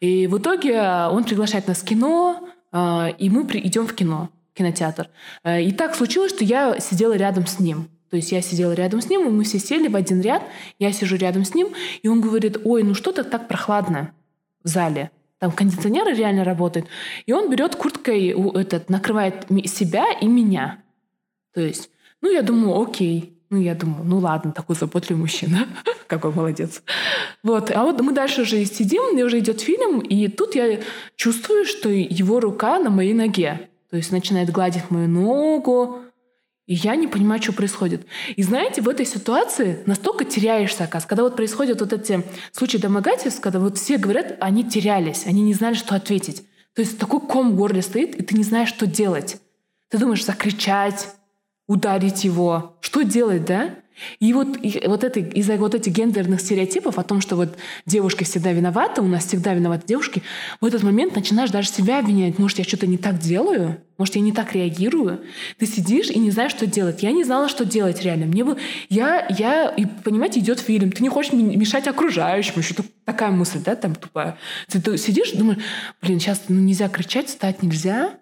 И 0.00 0.26
в 0.26 0.38
итоге 0.38 0.82
он 1.12 1.22
приглашает 1.22 1.68
нас 1.68 1.82
в 1.82 1.84
кино, 1.84 2.48
а, 2.72 3.08
и 3.18 3.30
мы 3.30 3.42
идем 3.52 3.86
в 3.86 3.94
кино, 3.94 4.30
кинотеатр. 4.54 5.10
И 5.46 5.70
так 5.70 5.94
случилось, 5.94 6.32
что 6.32 6.42
я 6.44 6.80
сидела 6.80 7.12
рядом 7.12 7.46
с 7.46 7.60
ним. 7.60 7.88
То 8.10 8.16
есть 8.16 8.32
я 8.32 8.40
сидела 8.40 8.72
рядом 8.72 9.00
с 9.00 9.08
ним, 9.08 9.26
и 9.26 9.30
мы 9.30 9.44
все 9.44 9.58
сели 9.58 9.88
в 9.88 9.96
один 9.96 10.20
ряд, 10.20 10.42
я 10.78 10.92
сижу 10.92 11.16
рядом 11.16 11.44
с 11.44 11.54
ним, 11.54 11.68
и 12.02 12.08
он 12.08 12.20
говорит, 12.20 12.58
ой, 12.64 12.82
ну 12.82 12.94
что-то 12.94 13.24
так 13.24 13.48
прохладно 13.48 14.12
в 14.64 14.68
зале. 14.68 15.10
там 15.38 15.52
кондиционеры 15.52 16.14
реально 16.14 16.44
работают, 16.44 16.86
и 17.26 17.32
он 17.32 17.50
берет 17.50 17.76
курткой, 17.76 18.34
этот, 18.60 18.90
накрывает 18.90 19.46
себя 19.66 20.06
и 20.20 20.26
меня. 20.26 20.82
То 21.54 21.60
есть, 21.60 21.90
ну, 22.20 22.30
я 22.30 22.42
думаю, 22.42 22.80
окей. 22.80 23.34
Ну, 23.50 23.58
я 23.58 23.74
думаю, 23.74 24.04
ну 24.04 24.18
ладно, 24.18 24.52
такой 24.52 24.76
заботливый 24.76 25.22
мужчина. 25.22 25.66
Какой 26.06 26.32
молодец. 26.32 26.82
Вот. 27.42 27.70
А 27.70 27.82
вот 27.82 27.98
мы 28.02 28.12
дальше 28.12 28.42
уже 28.42 28.62
сидим, 28.66 29.16
и 29.16 29.22
уже 29.22 29.38
идет 29.38 29.60
фильм, 29.62 30.00
и 30.00 30.28
тут 30.28 30.54
я 30.54 30.80
чувствую, 31.16 31.64
что 31.64 31.88
его 31.88 32.40
рука 32.40 32.78
на 32.78 32.90
моей 32.90 33.14
ноге. 33.14 33.68
То 33.90 33.96
есть 33.96 34.12
начинает 34.12 34.50
гладить 34.50 34.90
мою 34.90 35.08
ногу, 35.08 36.02
и 36.68 36.74
я 36.74 36.96
не 36.96 37.08
понимаю, 37.08 37.42
что 37.42 37.54
происходит. 37.54 38.06
И 38.36 38.42
знаете, 38.42 38.82
в 38.82 38.88
этой 38.90 39.06
ситуации 39.06 39.82
настолько 39.86 40.26
теряешься, 40.26 40.84
оказывается. 40.84 41.08
Когда 41.08 41.22
вот 41.22 41.34
происходят 41.34 41.80
вот 41.80 41.94
эти 41.94 42.22
случаи 42.52 42.76
домогательств, 42.76 43.40
когда 43.40 43.58
вот 43.58 43.78
все 43.78 43.96
говорят, 43.96 44.36
они 44.40 44.64
терялись, 44.64 45.24
они 45.26 45.40
не 45.40 45.54
знали, 45.54 45.74
что 45.74 45.94
ответить. 45.94 46.44
То 46.74 46.82
есть 46.82 46.98
такой 46.98 47.20
ком 47.20 47.52
в 47.52 47.56
горле 47.56 47.80
стоит, 47.80 48.14
и 48.16 48.22
ты 48.22 48.36
не 48.36 48.44
знаешь, 48.44 48.68
что 48.68 48.86
делать. 48.86 49.40
Ты 49.88 49.96
думаешь 49.96 50.26
закричать, 50.26 51.08
ударить 51.66 52.24
его. 52.24 52.76
Что 52.82 53.00
делать, 53.02 53.46
да? 53.46 53.70
И 54.20 54.32
вот, 54.32 54.58
и 54.62 54.82
вот 54.86 55.04
это, 55.04 55.20
из-за 55.20 55.56
вот 55.56 55.74
этих 55.74 55.92
гендерных 55.92 56.40
стереотипов 56.40 56.98
о 56.98 57.02
том, 57.02 57.20
что 57.20 57.36
вот 57.36 57.56
девушки 57.86 58.24
всегда 58.24 58.52
виноваты, 58.52 59.02
у 59.02 59.06
нас 59.06 59.26
всегда 59.26 59.54
виноваты 59.54 59.86
девушки, 59.86 60.22
в 60.60 60.64
этот 60.64 60.82
момент 60.82 61.14
начинаешь 61.14 61.50
даже 61.50 61.68
себя 61.68 61.98
обвинять. 61.98 62.38
Может, 62.38 62.58
я 62.58 62.64
что-то 62.64 62.86
не 62.86 62.98
так 62.98 63.18
делаю? 63.18 63.80
Может, 63.98 64.14
я 64.14 64.20
не 64.20 64.32
так 64.32 64.54
реагирую? 64.54 65.20
Ты 65.58 65.66
сидишь 65.66 66.08
и 66.08 66.18
не 66.18 66.30
знаешь, 66.30 66.52
что 66.52 66.66
делать. 66.66 67.02
Я 67.02 67.10
не 67.10 67.24
знала, 67.24 67.48
что 67.48 67.64
делать 67.64 68.00
реально. 68.02 68.26
Мне 68.26 68.44
бы... 68.44 68.56
Я, 68.88 69.26
я... 69.28 69.68
И, 69.70 69.86
понимаете, 69.86 70.38
идет 70.38 70.60
фильм. 70.60 70.92
Ты 70.92 71.02
не 71.02 71.08
хочешь 71.08 71.32
мешать 71.32 71.88
окружающим. 71.88 72.54
Еще 72.56 72.74
такая 73.04 73.32
мысль, 73.32 73.58
да, 73.64 73.74
там 73.74 73.96
тупая. 73.96 74.38
Ты, 74.68 74.80
ты 74.80 74.96
сидишь, 74.98 75.32
думаешь, 75.32 75.58
блин, 76.00 76.20
сейчас 76.20 76.42
ну, 76.48 76.60
нельзя 76.60 76.88
кричать, 76.88 77.26
встать 77.26 77.62
нельзя. 77.62 78.14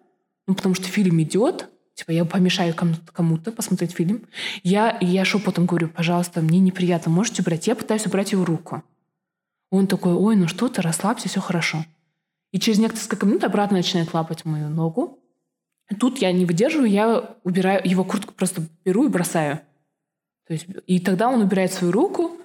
Ну, 0.47 0.55
потому 0.55 0.75
что 0.75 0.85
фильм 0.85 1.21
идет, 1.23 1.69
Типа 1.97 2.11
я 2.11 2.27
помешаю 2.27 2.75
кому-то 2.75 3.53
посмотреть 3.53 3.93
фильм. 3.93 4.27
Я, 4.63 4.99
я 5.01 5.25
шепотом 5.25 5.65
говорю, 5.65 5.89
пожалуйста, 5.89 6.43
мне 6.43 6.59
неприятно, 6.59 7.11
можете 7.11 7.41
убрать? 7.41 7.67
Я 7.67 7.75
пытаюсь 7.75 8.05
убрать 8.05 8.33
его 8.33 8.45
руку. 8.45 8.83
Он 9.71 9.87
такой, 9.87 10.13
ой, 10.13 10.37
ну 10.37 10.47
что 10.47 10.69
ты, 10.69 10.83
расслабься, 10.83 11.31
все 11.31 11.41
хорошо. 11.41 11.87
И 12.53 12.61
через 12.61 12.79
несколько 12.79 13.25
минут 13.25 13.45
обратно 13.45 13.79
начинает 13.79 14.13
лапать 14.13 14.45
мою 14.45 14.69
ногу. 14.69 15.19
Тут 15.99 16.19
я 16.19 16.33
не 16.33 16.45
выдерживаю, 16.45 16.91
я 16.91 17.35
убираю 17.45 17.81
его 17.83 18.05
куртку, 18.05 18.35
просто 18.35 18.61
беру 18.85 19.07
и 19.07 19.09
бросаю. 19.09 19.61
То 20.47 20.53
есть, 20.53 20.67
и 20.87 21.01
тогда 21.01 21.31
он 21.31 21.41
убирает 21.41 21.73
свою 21.73 21.95
руку, 21.95 22.37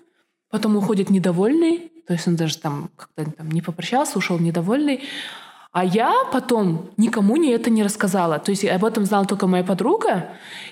потом 0.49 0.77
уходит 0.77 1.09
недовольный, 1.09 1.91
то 2.07 2.13
есть 2.13 2.25
он 2.25 2.37
даже 2.37 2.57
там 2.57 2.89
как-то 2.95 3.29
там 3.29 3.51
не 3.51 3.61
попрощался, 3.61 4.17
ушел 4.17 4.39
недовольный. 4.39 5.01
А 5.71 5.85
я 5.85 6.13
потом 6.33 6.89
никому 6.97 7.37
не 7.37 7.51
это 7.51 7.69
не 7.69 7.81
рассказала. 7.81 8.39
То 8.39 8.51
есть 8.51 8.65
об 8.65 8.83
этом 8.83 9.05
знала 9.05 9.25
только 9.25 9.47
моя 9.47 9.63
подруга. 9.63 10.29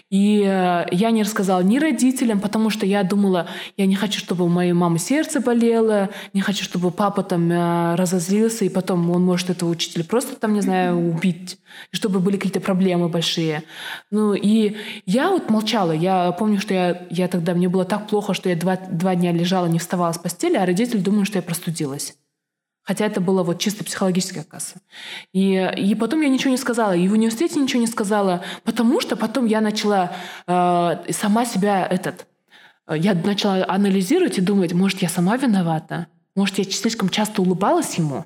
И 0.10 0.44
э, 0.46 0.88
я 0.92 1.12
не 1.12 1.24
рассказала 1.24 1.62
ни 1.62 1.80
родителям, 1.80 2.42
потому 2.42 2.70
что 2.70 2.86
я 2.86 3.04
думала, 3.04 3.48
я 3.78 3.86
не 3.86 3.96
хочу, 3.96 4.20
чтобы 4.20 4.44
у 4.44 4.50
моей 4.50 4.74
мамы 4.74 5.00
сердце 5.00 5.40
болело, 5.40 6.10
не 6.34 6.42
хочу, 6.42 6.66
чтобы 6.66 6.92
папа 6.92 7.24
там 7.24 7.50
э, 7.50 7.96
разозлился, 7.96 8.66
и 8.66 8.70
потом 8.70 9.10
он 9.12 9.24
может 9.24 9.50
этого 9.50 9.70
учителя 9.70 10.04
просто 10.04 10.36
там, 10.36 10.54
не 10.54 10.62
знаю, 10.62 10.98
убить, 10.98 11.60
чтобы 11.92 12.20
были 12.20 12.36
какие-то 12.36 12.60
проблемы 12.60 13.08
большие. 13.08 13.64
Ну 14.12 14.34
и 14.34 14.76
я 15.06 15.30
вот 15.30 15.50
молчала. 15.50 15.94
Я 15.94 16.32
помню, 16.34 16.60
что 16.60 16.74
я, 16.74 17.08
я 17.10 17.30
тогда, 17.30 17.54
мне 17.54 17.70
было 17.70 17.86
так 17.86 18.08
плохо, 18.08 18.34
что 18.34 18.50
я 18.50 18.58
два, 18.58 18.76
два 18.76 19.16
дня 19.16 19.32
лежала, 19.32 19.68
не 19.68 19.80
вставала 19.80 20.12
с 20.12 20.18
постели, 20.18 20.58
а 20.58 20.66
родители 20.66 21.00
думают, 21.00 21.28
что 21.28 21.38
я 21.38 21.42
простудилась. 21.42 22.18
Хотя 22.90 23.06
это 23.06 23.22
было 23.22 23.44
вот 23.44 23.60
чисто 23.60 23.84
психологическая 23.84 24.44
касса. 24.44 24.78
И, 25.32 25.54
и 25.78 25.94
потом 25.94 26.22
я 26.22 26.28
ничего 26.28 26.50
не 26.50 26.58
сказала. 26.58 26.94
И 26.94 27.08
в 27.08 27.14
университете 27.14 27.60
ничего 27.60 27.80
не 27.80 27.86
сказала, 27.86 28.44
потому 28.64 29.00
что 29.00 29.16
потом 29.16 29.46
я 29.46 29.62
начала 29.62 30.12
э, 30.48 31.12
сама 31.12 31.46
себя 31.46 31.86
этот... 31.86 32.26
Я 32.92 33.14
начала 33.14 33.64
анализировать 33.68 34.40
и 34.40 34.42
думать, 34.42 34.74
может, 34.74 35.04
я 35.04 35.10
сама 35.10 35.38
виновата? 35.38 36.08
Может, 36.36 36.58
я 36.58 36.64
слишком 36.64 37.10
часто 37.10 37.44
улыбалась 37.44 37.94
ему? 38.00 38.26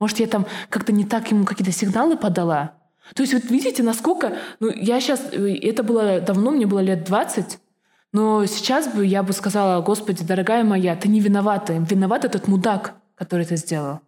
Может, 0.00 0.18
я 0.18 0.26
там 0.26 0.46
как-то 0.68 0.90
не 0.90 1.04
так 1.04 1.30
ему 1.30 1.44
какие-то 1.44 1.70
сигналы 1.70 2.16
подала? 2.16 2.72
То 3.14 3.22
есть 3.22 3.32
вот 3.32 3.44
видите, 3.52 3.84
насколько... 3.84 4.36
Ну, 4.58 4.68
я 4.74 5.00
сейчас... 5.00 5.22
Это 5.30 5.84
было 5.84 6.20
давно, 6.20 6.50
мне 6.50 6.66
было 6.66 6.80
лет 6.80 7.04
20, 7.04 7.60
но 8.12 8.44
сейчас 8.46 8.88
бы 8.88 9.06
я 9.06 9.22
бы 9.22 9.32
сказала, 9.32 9.80
господи, 9.80 10.24
дорогая 10.24 10.64
моя, 10.64 10.96
ты 10.96 11.06
не 11.06 11.20
виновата. 11.20 11.74
Виноват 11.74 12.24
этот 12.24 12.48
мудак 12.48 12.99
который 13.20 13.42
это 13.42 13.56
сделал. 13.56 14.00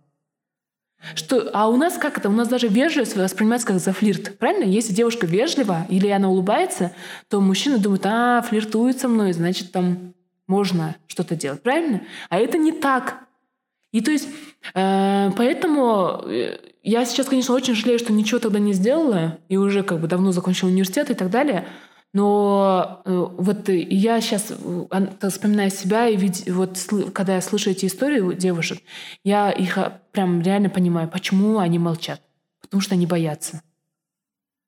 Что, 1.15 1.51
а 1.53 1.69
у 1.69 1.77
нас 1.77 1.99
как 1.99 2.17
это? 2.17 2.31
У 2.31 2.33
нас 2.33 2.49
даже 2.49 2.69
вежливость 2.69 3.15
воспринимается 3.15 3.67
как 3.67 3.79
за 3.79 3.93
флирт. 3.93 4.39
Правильно? 4.39 4.65
Если 4.65 4.95
девушка 4.95 5.27
вежлива 5.27 5.87
или 5.91 6.09
она 6.09 6.31
улыбается, 6.31 6.93
то 7.29 7.41
мужчина 7.43 7.77
думает, 7.77 8.07
а, 8.07 8.41
флиртует 8.41 9.01
со 9.01 9.09
мной, 9.09 9.33
значит, 9.35 9.71
там 9.71 10.15
можно 10.47 10.97
что-то 11.09 11.37
делать. 11.37 11.63
Правильно? 11.63 12.01
А 12.31 12.39
это 12.39 12.57
не 12.57 12.73
так. 12.73 13.19
И 13.91 14.01
то 14.01 14.11
есть, 14.11 14.29
э, 14.73 15.31
поэтому 15.37 16.23
э, 16.25 16.57
я 16.83 17.05
сейчас, 17.05 17.27
конечно, 17.27 17.55
очень 17.55 17.75
жалею, 17.75 17.99
что 17.99 18.15
ничего 18.15 18.41
тогда 18.41 18.61
не 18.61 18.73
сделала, 18.73 19.39
и 19.51 19.59
уже 19.59 19.83
как 19.83 20.01
бы 20.01 20.09
давно 20.09 20.33
закончила 20.33 20.71
университет 20.71 21.11
и 21.11 21.15
так 21.15 21.29
далее. 21.29 21.67
Но 22.13 23.01
э, 23.07 23.27
вот 23.39 23.69
я 23.71 24.21
сейчас 24.21 24.51
э, 24.51 25.29
вспоминаю 25.31 25.71
себя, 25.71 26.09
и 26.09 26.17
ведь 26.17 26.49
вот 26.49 26.79
когда 27.15 27.37
я 27.37 27.41
слышу 27.41 27.71
эти 27.71 27.87
истории 27.87 28.35
девушек, 28.35 28.83
я 29.25 29.51
их 29.51 29.79
а, 29.79 30.01
прям 30.13 30.43
реально 30.43 30.69
понимаю, 30.69 31.09
почему 31.09 31.59
они 31.59 31.79
молчат. 31.79 32.21
Потому 32.61 32.83
что 32.83 32.95
они 32.95 33.07
боятся. 33.07 33.63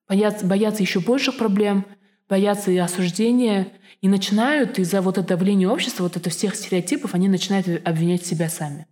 Боятся, 0.08 0.46
боятся 0.46 0.82
еще 0.82 1.00
больших 1.00 1.36
проблем, 1.36 1.84
боятся 2.30 2.70
и 2.70 2.78
осуждения, 2.78 3.68
и 4.00 4.08
начинают 4.08 4.78
из-за 4.78 5.02
вот 5.02 5.18
этого 5.18 5.28
давления 5.28 5.68
общества, 5.68 6.04
вот 6.04 6.16
это 6.16 6.30
всех 6.30 6.54
стереотипов, 6.54 7.14
они 7.14 7.28
начинают 7.28 7.66
обвинять 7.86 8.24
себя 8.24 8.48
сами. 8.48 8.86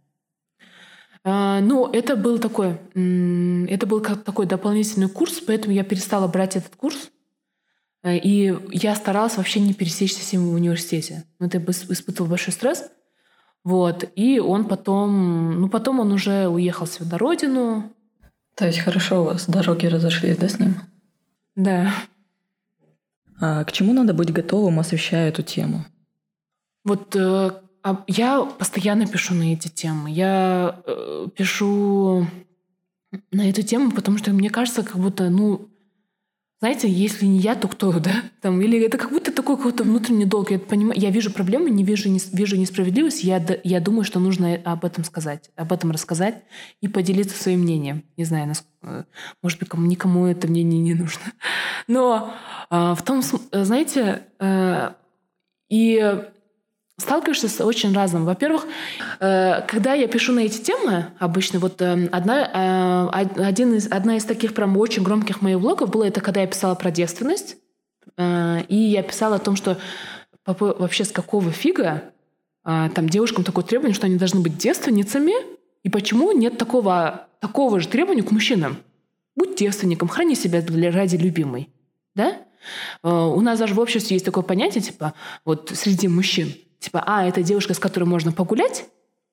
А, 1.24 1.60
ну, 1.60 1.86
это 1.90 2.16
был 2.16 2.38
такой, 2.38 2.72
это 2.92 3.86
был 3.86 4.00
как 4.02 4.24
такой 4.24 4.44
дополнительный 4.44 5.08
курс, 5.08 5.40
поэтому 5.40 5.74
я 5.74 5.84
перестала 5.84 6.28
брать 6.28 6.56
этот 6.56 6.76
курс, 6.76 7.10
Э, 7.21 7.21
и 8.04 8.56
я 8.70 8.94
старалась 8.94 9.36
вообще 9.36 9.60
не 9.60 9.74
пересечься 9.74 10.22
с 10.22 10.32
ним 10.32 10.48
в 10.48 10.54
университете. 10.54 11.24
Ну, 11.38 11.46
это 11.46 11.58
испытывал 11.58 12.28
большой 12.28 12.52
стресс. 12.52 12.90
Вот. 13.64 14.10
И 14.16 14.40
он 14.40 14.66
потом... 14.66 15.60
Ну, 15.60 15.68
потом 15.68 16.00
он 16.00 16.12
уже 16.12 16.48
уехал 16.48 16.86
себе 16.86 17.06
на 17.06 17.18
родину. 17.18 17.92
То 18.56 18.66
есть 18.66 18.80
хорошо 18.80 19.22
у 19.22 19.24
вас 19.26 19.46
дороги 19.46 19.86
разошлись, 19.86 20.36
да, 20.36 20.48
с 20.48 20.58
ним? 20.58 20.76
Да. 21.54 21.94
А 23.40 23.64
к 23.64 23.72
чему 23.72 23.92
надо 23.92 24.14
быть 24.14 24.32
готовым, 24.32 24.80
освещая 24.80 25.28
эту 25.28 25.42
тему? 25.42 25.84
Вот 26.84 27.14
э, 27.14 27.52
а 27.82 28.04
я 28.06 28.44
постоянно 28.44 29.06
пишу 29.06 29.34
на 29.34 29.52
эти 29.52 29.68
темы. 29.68 30.10
Я 30.10 30.80
э, 30.86 31.26
пишу 31.36 32.26
на 33.32 33.48
эту 33.48 33.62
тему, 33.62 33.90
потому 33.90 34.18
что 34.18 34.30
мне 34.32 34.50
кажется, 34.50 34.84
как 34.84 34.96
будто, 34.96 35.28
ну, 35.30 35.68
знаете, 36.62 36.88
если 36.88 37.27
не 37.27 37.40
я, 37.40 37.57
то 37.57 37.66
кто, 37.66 37.98
да? 37.98 38.22
Там, 38.40 38.61
или 38.62 38.81
это 38.87 38.96
как 38.96 39.11
будто 39.11 39.33
такой 39.33 39.57
какой-то 39.57 39.83
внутренний 39.83 40.27
долг. 40.27 40.53
Я, 40.53 40.61
понимаю, 40.61 40.96
я 40.96 41.11
вижу 41.11 41.33
проблемы, 41.33 41.70
не 41.70 41.83
вижу, 41.83 42.09
не, 42.09 42.20
вижу 42.33 42.57
несправедливость, 42.57 43.25
я, 43.25 43.44
я 43.64 43.81
думаю, 43.81 44.05
что 44.05 44.20
нужно 44.20 44.55
об 44.64 44.85
этом 44.85 45.03
сказать, 45.03 45.51
об 45.57 45.72
этом 45.72 45.90
рассказать 45.90 46.44
и 46.81 46.87
поделиться 46.87 47.37
своим 47.37 47.62
мнением. 47.62 48.05
Не 48.16 48.22
знаю, 48.22 48.46
насколько, 48.46 49.07
может 49.42 49.59
быть, 49.59 49.68
кому, 49.70 49.87
никому 49.88 50.27
это 50.27 50.46
мнение 50.46 50.81
не 50.81 50.94
нужно. 50.94 51.33
Но 51.88 52.33
э, 52.70 52.94
в 52.96 53.03
том, 53.03 53.22
знаете, 53.51 54.22
э, 54.38 54.92
и 55.68 56.22
сталкиваешься 56.98 57.48
с 57.48 57.61
очень 57.64 57.92
разным. 57.94 58.24
Во-первых, 58.24 58.66
э, 59.20 59.62
когда 59.66 59.94
я 59.94 60.07
пишу 60.09 60.33
на 60.33 60.40
эти 60.40 60.61
темы, 60.61 61.07
обычно 61.18 61.59
вот 61.59 61.81
э, 61.81 62.09
одна, 62.12 63.11
э, 63.12 63.42
один 63.42 63.74
из, 63.74 63.90
одна 63.90 64.16
из 64.16 64.24
таких 64.24 64.55
прям 64.55 64.76
очень 64.76 65.02
громких 65.02 65.42
моих 65.42 65.61
блогов 65.61 65.90
было 65.90 66.05
это, 66.05 66.20
когда 66.20 66.40
я 66.40 66.46
писала 66.46 66.74
про 66.74 66.90
девственность, 66.90 67.57
и 68.18 68.76
я 68.76 69.02
писала 69.02 69.37
о 69.37 69.38
том, 69.38 69.57
что 69.57 69.78
вообще 70.44 71.05
с 71.05 71.12
какого 71.12 71.50
фига 71.50 72.12
там 72.62 73.09
девушкам 73.09 73.42
такое 73.42 73.64
требование, 73.64 73.94
что 73.94 74.07
они 74.07 74.16
должны 74.16 74.40
быть 74.40 74.59
девственницами, 74.59 75.33
и 75.83 75.88
почему 75.88 76.33
нет 76.33 76.59
такого, 76.59 77.28
такого 77.40 77.81
же 77.81 77.88
требования 77.88 78.22
к 78.22 78.31
мужчинам? 78.31 78.76
Будь 79.35 79.57
девственником, 79.57 80.09
храни 80.09 80.35
себя 80.35 80.62
ради 80.90 81.16
любимой. 81.16 81.70
Да? 82.14 82.37
У 83.02 83.40
нас 83.40 83.59
даже 83.59 83.72
в 83.72 83.81
обществе 83.81 84.16
есть 84.16 84.26
такое 84.26 84.44
понятие, 84.44 84.83
типа, 84.83 85.14
вот 85.46 85.72
среди 85.74 86.07
мужчин– 86.07 86.52
Типа, 86.83 87.05
а, 87.07 87.25
это 87.25 87.45
девушка, 87.45 87.75
с 87.75 87.79
которой 87.79 88.05
можно 88.05 88.33
погулять, 88.33 88.87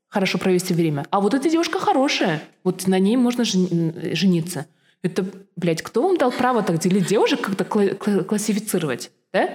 хорошо 0.07 0.37
провести 0.37 0.75
время, 0.75 1.07
а 1.09 1.19
вот 1.19 1.33
эта 1.33 1.49
девушка 1.49 1.79
хорошая, 1.79 2.43
вот 2.63 2.85
на 2.85 2.99
ней 2.99 3.17
можно 3.17 3.43
жениться. 3.43 4.67
Это, 5.01 5.25
блядь, 5.55 5.81
кто 5.81 6.03
вам 6.03 6.17
дал 6.17 6.31
право 6.31 6.61
так 6.61 6.77
делить 6.77 7.07
девушек, 7.07 7.41
как-то 7.41 7.65
классифицировать? 7.65 9.09
Да? 9.33 9.49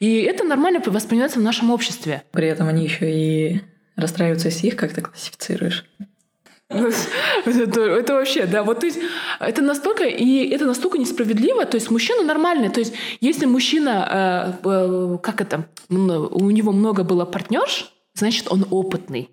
И 0.00 0.22
это 0.22 0.42
нормально 0.42 0.82
воспринимается 0.84 1.38
в 1.38 1.42
нашем 1.42 1.70
обществе. 1.70 2.24
При 2.32 2.48
этом 2.48 2.66
они 2.66 2.82
еще 2.82 3.08
и 3.08 3.60
расстраиваются, 3.94 4.48
если 4.48 4.66
их 4.66 4.76
как-то 4.76 5.02
классифицируешь. 5.02 5.84
Ну, 6.70 6.90
это, 7.46 7.80
это 7.80 8.14
вообще, 8.14 8.44
да, 8.44 8.62
вот 8.62 8.80
то 8.80 8.86
есть 8.86 8.98
это 9.40 9.62
настолько, 9.62 10.04
и 10.04 10.48
это 10.50 10.66
настолько 10.66 10.98
несправедливо, 10.98 11.64
то 11.64 11.76
есть 11.76 11.90
мужчина 11.90 12.22
нормальный, 12.22 12.68
то 12.68 12.80
есть 12.80 12.92
если 13.20 13.46
мужчина, 13.46 14.58
э, 14.62 14.68
э, 14.68 15.18
как 15.22 15.40
это, 15.40 15.66
у 15.88 16.50
него 16.50 16.72
много 16.72 17.04
было 17.04 17.24
партнерш, 17.24 17.90
значит 18.12 18.48
он 18.50 18.66
опытный, 18.70 19.30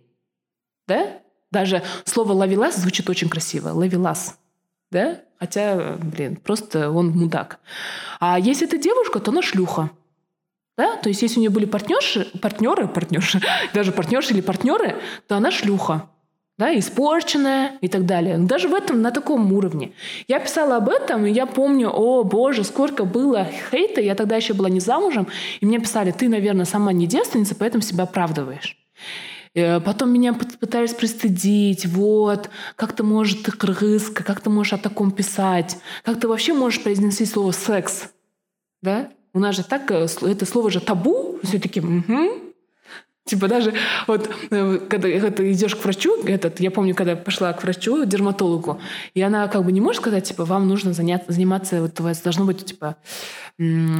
да? 0.88 1.20
Даже 1.52 1.84
слово 2.06 2.34
«ловелас» 2.34 2.78
звучит 2.78 3.10
очень 3.10 3.28
красиво, 3.28 3.70
«ловелас», 3.70 4.38
да? 4.92 5.20
Хотя, 5.38 5.98
блин, 6.02 6.38
просто 6.38 6.90
он 6.90 7.10
мудак. 7.10 7.60
А 8.22 8.40
если 8.40 8.66
это 8.66 8.78
девушка, 8.78 9.20
то 9.20 9.32
она 9.32 9.42
шлюха. 9.42 9.92
Да? 10.78 10.96
То 10.98 11.10
есть, 11.10 11.22
если 11.22 11.38
у 11.38 11.42
нее 11.42 11.50
были 11.50 11.66
партнерши, 11.66 12.26
партнеры, 12.42 12.88
партнерши, 12.88 13.42
даже 13.74 13.92
партнерши 13.92 14.34
или 14.34 14.42
партнеры, 14.42 14.96
то 15.28 15.36
она 15.36 15.52
шлюха 15.52 16.10
да, 16.58 16.78
испорченная 16.78 17.78
и 17.82 17.88
так 17.88 18.06
далее. 18.06 18.38
Даже 18.38 18.70
в 18.70 18.74
этом, 18.74 19.02
на 19.02 19.12
таком 19.12 19.52
уровне. 19.52 19.92
Я 20.28 20.40
писала 20.40 20.78
об 20.78 20.90
этом, 20.90 21.26
и 21.26 21.32
я 21.32 21.46
помню, 21.46 21.90
о 21.90 22.24
боже, 22.24 22.64
сколько 22.64 23.04
было 23.04 23.48
хейта, 23.72 24.02
я 24.02 24.16
тогда 24.16 24.38
еще 24.38 24.54
была 24.54 24.70
не 24.70 24.80
замужем, 24.80 25.28
и 25.60 25.66
мне 25.66 25.80
писали, 25.80 26.12
ты, 26.12 26.30
наверное, 26.30 26.66
сама 26.66 26.94
не 26.94 27.08
девственница, 27.08 27.56
поэтому 27.56 27.82
себя 27.82 28.06
оправдываешь. 28.06 28.78
Э, 29.54 29.80
потом 29.82 30.12
меня 30.12 30.34
пытались 30.34 30.94
пристыдить, 30.94 31.86
вот, 31.86 32.50
как 32.76 32.94
ты 32.94 33.04
можешь, 33.04 33.42
ты 33.42 33.52
кыргызка, 33.52 34.24
как 34.24 34.40
ты 34.40 34.50
можешь 34.50 34.74
о 34.74 34.78
таком 34.78 35.12
писать, 35.12 35.78
как 36.04 36.20
ты 36.20 36.28
вообще 36.28 36.54
можешь 36.54 36.84
произнести 36.84 37.26
слово 37.26 37.52
«секс», 37.52 38.10
да? 38.82 39.10
У 39.34 39.40
нас 39.40 39.56
же 39.56 39.64
так, 39.64 39.92
э, 39.92 40.08
это 40.22 40.46
слово 40.46 40.70
же 40.70 40.80
табу, 40.80 41.40
все 41.44 41.60
таки 41.60 41.82
угу, 41.82 42.45
Типа 43.26 43.48
даже 43.48 43.74
вот 44.06 44.30
э, 44.52 44.78
когда, 44.88 45.10
когда 45.10 45.32
ты 45.32 45.52
идешь 45.52 45.76
к 45.76 45.84
врачу, 45.84 46.24
этот, 46.26 46.60
я 46.60 46.70
помню, 46.70 46.94
когда 46.94 47.16
пошла 47.16 47.52
к 47.54 47.64
врачу, 47.64 48.06
дерматологу, 48.06 48.80
и 49.16 49.22
она 49.22 49.48
как 49.48 49.66
бы 49.66 49.72
не 49.72 49.82
может 49.82 50.02
сказать, 50.02 50.26
типа, 50.26 50.46
вам 50.46 50.68
нужно 50.68 50.94
заняться, 50.94 51.32
заниматься, 51.32 51.82
вот 51.82 52.00
у 52.00 52.04
вас 52.04 52.22
должно 52.22 52.46
быть, 52.46 52.64
типа, 52.64 52.98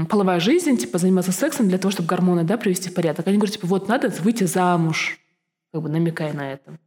половая 0.10 0.40
жизнь, 0.40 0.78
типа, 0.78 1.00
заниматься 1.00 1.32
сексом 1.32 1.68
для 1.70 1.80
того, 1.80 1.92
чтобы 1.92 2.08
гормоны, 2.08 2.44
да, 2.44 2.58
привести 2.58 2.90
в 2.90 2.94
порядок. 2.94 3.26
Они 3.26 3.38
говорят, 3.38 3.56
типа, 3.56 3.66
вот 3.66 3.88
надо 3.88 4.10
выйти 4.22 4.44
замуж, 4.44 5.18
как 5.74 5.82
бы 5.82 5.90
намекая 5.90 6.32
на 6.34 6.54
это. 6.54 6.78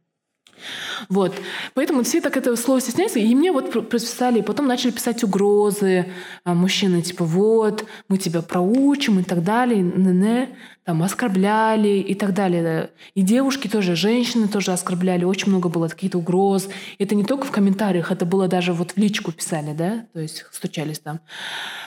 Вот. 1.07 1.33
Поэтому 1.73 2.03
все 2.03 2.21
так 2.21 2.37
это 2.37 2.55
слово 2.55 2.81
стесняются. 2.81 3.19
И 3.19 3.35
мне 3.35 3.51
вот 3.51 3.71
прописали, 3.71 4.39
и 4.39 4.43
потом 4.43 4.67
начали 4.67 4.91
писать 4.91 5.23
угрозы 5.23 6.07
а, 6.43 6.53
мужчины, 6.53 7.01
типа, 7.01 7.25
вот, 7.25 7.85
мы 8.07 8.17
тебя 8.17 8.41
проучим 8.41 9.19
и 9.19 9.23
так 9.23 9.43
далее, 9.43 9.81
не-не, 9.81 10.49
там, 10.83 11.03
оскорбляли 11.03 11.99
и 11.99 12.15
так 12.15 12.33
далее. 12.33 12.91
И 13.13 13.21
девушки 13.21 13.67
тоже, 13.67 13.95
женщины 13.95 14.47
тоже 14.47 14.71
оскорбляли, 14.71 15.23
очень 15.23 15.49
много 15.49 15.69
было 15.69 15.87
каких-то 15.87 16.17
угроз. 16.17 16.67
Это 16.97 17.15
не 17.15 17.23
только 17.23 17.45
в 17.45 17.51
комментариях, 17.51 18.11
это 18.11 18.25
было 18.25 18.47
даже 18.47 18.73
вот 18.73 18.91
в 18.91 18.97
личку 18.97 19.31
писали, 19.31 19.73
да, 19.73 20.05
то 20.13 20.19
есть 20.19 20.45
стучались 20.51 20.99
там. 20.99 21.19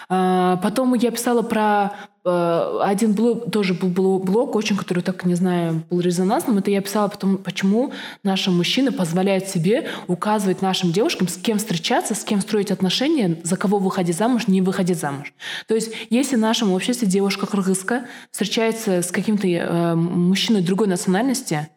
А, 0.09 0.57
потом 0.59 0.95
я 0.95 1.11
писала 1.11 1.43
про 1.43 1.93
Э, 2.25 2.79
один 2.83 3.15
блог, 3.15 3.51
тоже 3.51 3.75
был 3.75 4.19
блог, 4.19 4.55
очень, 4.55 4.77
который 4.77 5.03
так, 5.03 5.25
не 5.25 5.35
знаю, 5.35 5.83
был 5.91 6.01
резонансным. 6.01 6.59
Это 6.59 6.71
я 6.71 6.81
писала, 6.81 7.09
потому, 7.09 7.39
почему 7.39 7.93
наши 8.23 8.51
мужчины 8.51 8.93
позволяют 8.93 9.49
себе 9.49 9.89
указывать 10.07 10.63
нашим 10.63 10.93
девушкам, 10.93 11.27
с 11.27 11.37
кем 11.37 11.59
встречаться, 11.59 12.15
с 12.15 12.23
кем 12.23 12.41
строить 12.41 12.71
отношения, 12.71 13.39
за 13.43 13.57
кого 13.57 13.79
выходить 13.79 14.17
замуж, 14.17 14.47
не 14.47 14.61
выходить 14.61 14.99
замуж. 14.99 15.33
То 15.67 15.75
есть, 15.75 15.93
если 16.11 16.37
в 16.37 16.41
нашем 16.41 16.73
обществе 16.73 17.09
девушка 17.09 17.47
кыргызка 17.47 18.07
встречается 18.31 18.92
с 19.01 19.11
каким-то 19.11 19.47
э, 19.47 19.95
мужчиной 19.95 20.63
другой 20.63 20.89
национальности, 20.89 21.69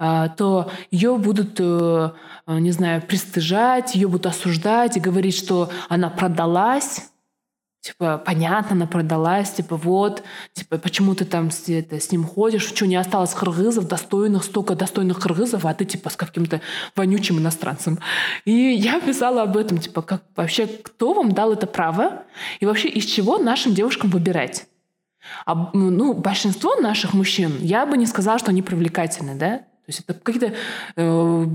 э, 0.00 0.28
то 0.36 0.70
ее 0.90 1.16
будут, 1.16 1.60
э, 1.60 2.10
не 2.48 2.72
знаю, 2.72 3.02
пристыжать, 3.02 3.94
ее 3.94 4.08
будут 4.08 4.26
осуждать 4.26 4.96
и 4.96 5.00
говорить, 5.00 5.36
что 5.36 5.70
она 5.88 6.10
продалась, 6.10 7.10
Типа, 7.84 8.16
понятно, 8.16 8.76
она 8.76 8.86
продалась, 8.86 9.52
типа, 9.52 9.76
вот, 9.76 10.22
типа, 10.54 10.78
почему 10.78 11.14
ты 11.14 11.26
там 11.26 11.50
с, 11.50 11.68
это, 11.68 12.00
с 12.00 12.10
ним 12.10 12.24
ходишь, 12.24 12.66
что 12.66 12.86
не 12.86 12.96
осталось 12.96 13.34
кыргызов, 13.34 13.86
достойных, 13.86 14.44
столько 14.44 14.74
достойных 14.74 15.20
кыргызов, 15.20 15.66
а 15.66 15.74
ты, 15.74 15.84
типа, 15.84 16.08
с 16.08 16.16
каким-то 16.16 16.62
вонючим 16.96 17.38
иностранцем. 17.38 17.98
И 18.46 18.52
я 18.52 19.00
писала 19.00 19.42
об 19.42 19.58
этом, 19.58 19.76
типа, 19.76 20.00
как 20.00 20.22
вообще, 20.34 20.66
кто 20.66 21.12
вам 21.12 21.32
дал 21.32 21.52
это 21.52 21.66
право? 21.66 22.22
И 22.58 22.64
вообще, 22.64 22.88
из 22.88 23.04
чего 23.04 23.36
нашим 23.36 23.74
девушкам 23.74 24.08
выбирать? 24.08 24.66
А, 25.46 25.70
ну, 25.72 26.14
большинство 26.14 26.76
наших 26.76 27.14
мужчин, 27.14 27.52
я 27.60 27.86
бы 27.86 27.96
не 27.96 28.06
сказала, 28.06 28.38
что 28.38 28.50
они 28.50 28.62
привлекательны, 28.62 29.34
да? 29.34 29.58
То 29.58 29.90
есть 29.90 30.00
это 30.06 30.14
какие-то 30.14 30.54
э, 30.96 31.46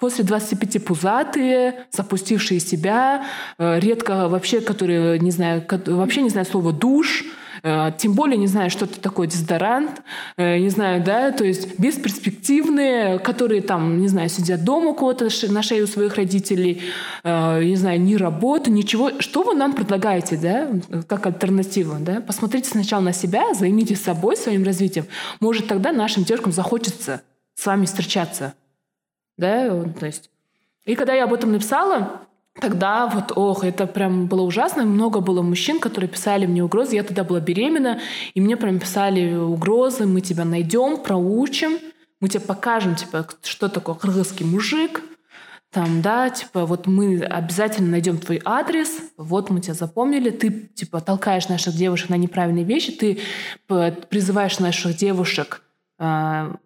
после 0.00 0.24
25 0.24 0.84
пузатые, 0.84 1.86
запустившие 1.92 2.58
себя, 2.58 3.24
э, 3.58 3.78
редко 3.78 4.26
вообще, 4.28 4.60
которые 4.60 5.20
не 5.20 5.30
знаю, 5.30 5.64
вообще 5.86 6.22
не 6.22 6.30
знаю 6.30 6.46
слова 6.46 6.72
душ, 6.72 7.24
тем 7.62 8.14
более 8.14 8.36
не 8.38 8.46
знаю, 8.46 8.70
что 8.70 8.86
это 8.86 9.00
такое 9.00 9.26
дезодорант, 9.26 10.02
э, 10.36 10.58
не 10.58 10.70
знаю, 10.70 11.02
да, 11.02 11.30
то 11.32 11.44
есть 11.44 11.78
бесперспективные, 11.78 13.18
которые 13.18 13.62
там, 13.62 14.00
не 14.00 14.08
знаю, 14.08 14.28
сидят 14.28 14.64
дома 14.64 14.90
у 14.90 14.94
кого-то 14.94 15.28
на 15.48 15.62
шее 15.62 15.84
у 15.84 15.86
своих 15.86 16.14
родителей, 16.14 16.82
э, 17.22 17.64
не 17.64 17.76
знаю, 17.76 18.00
ни 18.00 18.14
работы, 18.14 18.70
ничего. 18.70 19.20
Что 19.20 19.42
вы 19.42 19.54
нам 19.54 19.74
предлагаете, 19.74 20.36
да, 20.36 21.02
как 21.06 21.26
альтернативу, 21.26 21.96
да? 22.00 22.20
Посмотрите 22.20 22.70
сначала 22.70 23.02
на 23.02 23.12
себя, 23.12 23.54
займитесь 23.54 24.02
собой, 24.02 24.36
своим 24.36 24.64
развитием. 24.64 25.06
Может, 25.40 25.66
тогда 25.66 25.92
нашим 25.92 26.24
девушкам 26.24 26.52
захочется 26.52 27.22
с 27.54 27.66
вами 27.66 27.84
встречаться. 27.86 28.54
Да, 29.36 29.84
то 29.98 30.06
есть. 30.06 30.30
И 30.84 30.94
когда 30.94 31.14
я 31.14 31.24
об 31.24 31.32
этом 31.32 31.52
написала, 31.52 32.22
Тогда 32.58 33.06
вот, 33.06 33.32
ох, 33.36 33.64
это 33.64 33.86
прям 33.86 34.26
было 34.26 34.42
ужасно. 34.42 34.84
Много 34.84 35.20
было 35.20 35.42
мужчин, 35.42 35.78
которые 35.78 36.08
писали 36.10 36.46
мне 36.46 36.64
угрозы. 36.64 36.96
Я 36.96 37.04
тогда 37.04 37.22
была 37.22 37.40
беременна, 37.40 38.00
и 38.34 38.40
мне 38.40 38.56
прям 38.56 38.80
писали 38.80 39.34
угрозы. 39.34 40.06
Мы 40.06 40.20
тебя 40.20 40.44
найдем, 40.44 41.02
проучим, 41.02 41.78
мы 42.20 42.28
тебе 42.28 42.40
покажем, 42.40 42.96
типа, 42.96 43.26
что 43.42 43.68
такое 43.68 43.94
кыргызский 43.94 44.44
мужик. 44.44 45.02
Там, 45.70 46.02
да, 46.02 46.28
типа, 46.30 46.66
вот 46.66 46.88
мы 46.88 47.20
обязательно 47.20 47.90
найдем 47.90 48.18
твой 48.18 48.42
адрес, 48.44 48.90
вот 49.16 49.50
мы 49.50 49.60
тебя 49.60 49.74
запомнили, 49.74 50.30
ты, 50.30 50.50
типа, 50.50 51.00
толкаешь 51.00 51.48
наших 51.48 51.76
девушек 51.76 52.10
на 52.10 52.16
неправильные 52.16 52.64
вещи, 52.64 52.90
ты 52.90 53.20
призываешь 53.68 54.58
наших 54.58 54.96
девушек 54.96 55.62
а, 55.96 56.56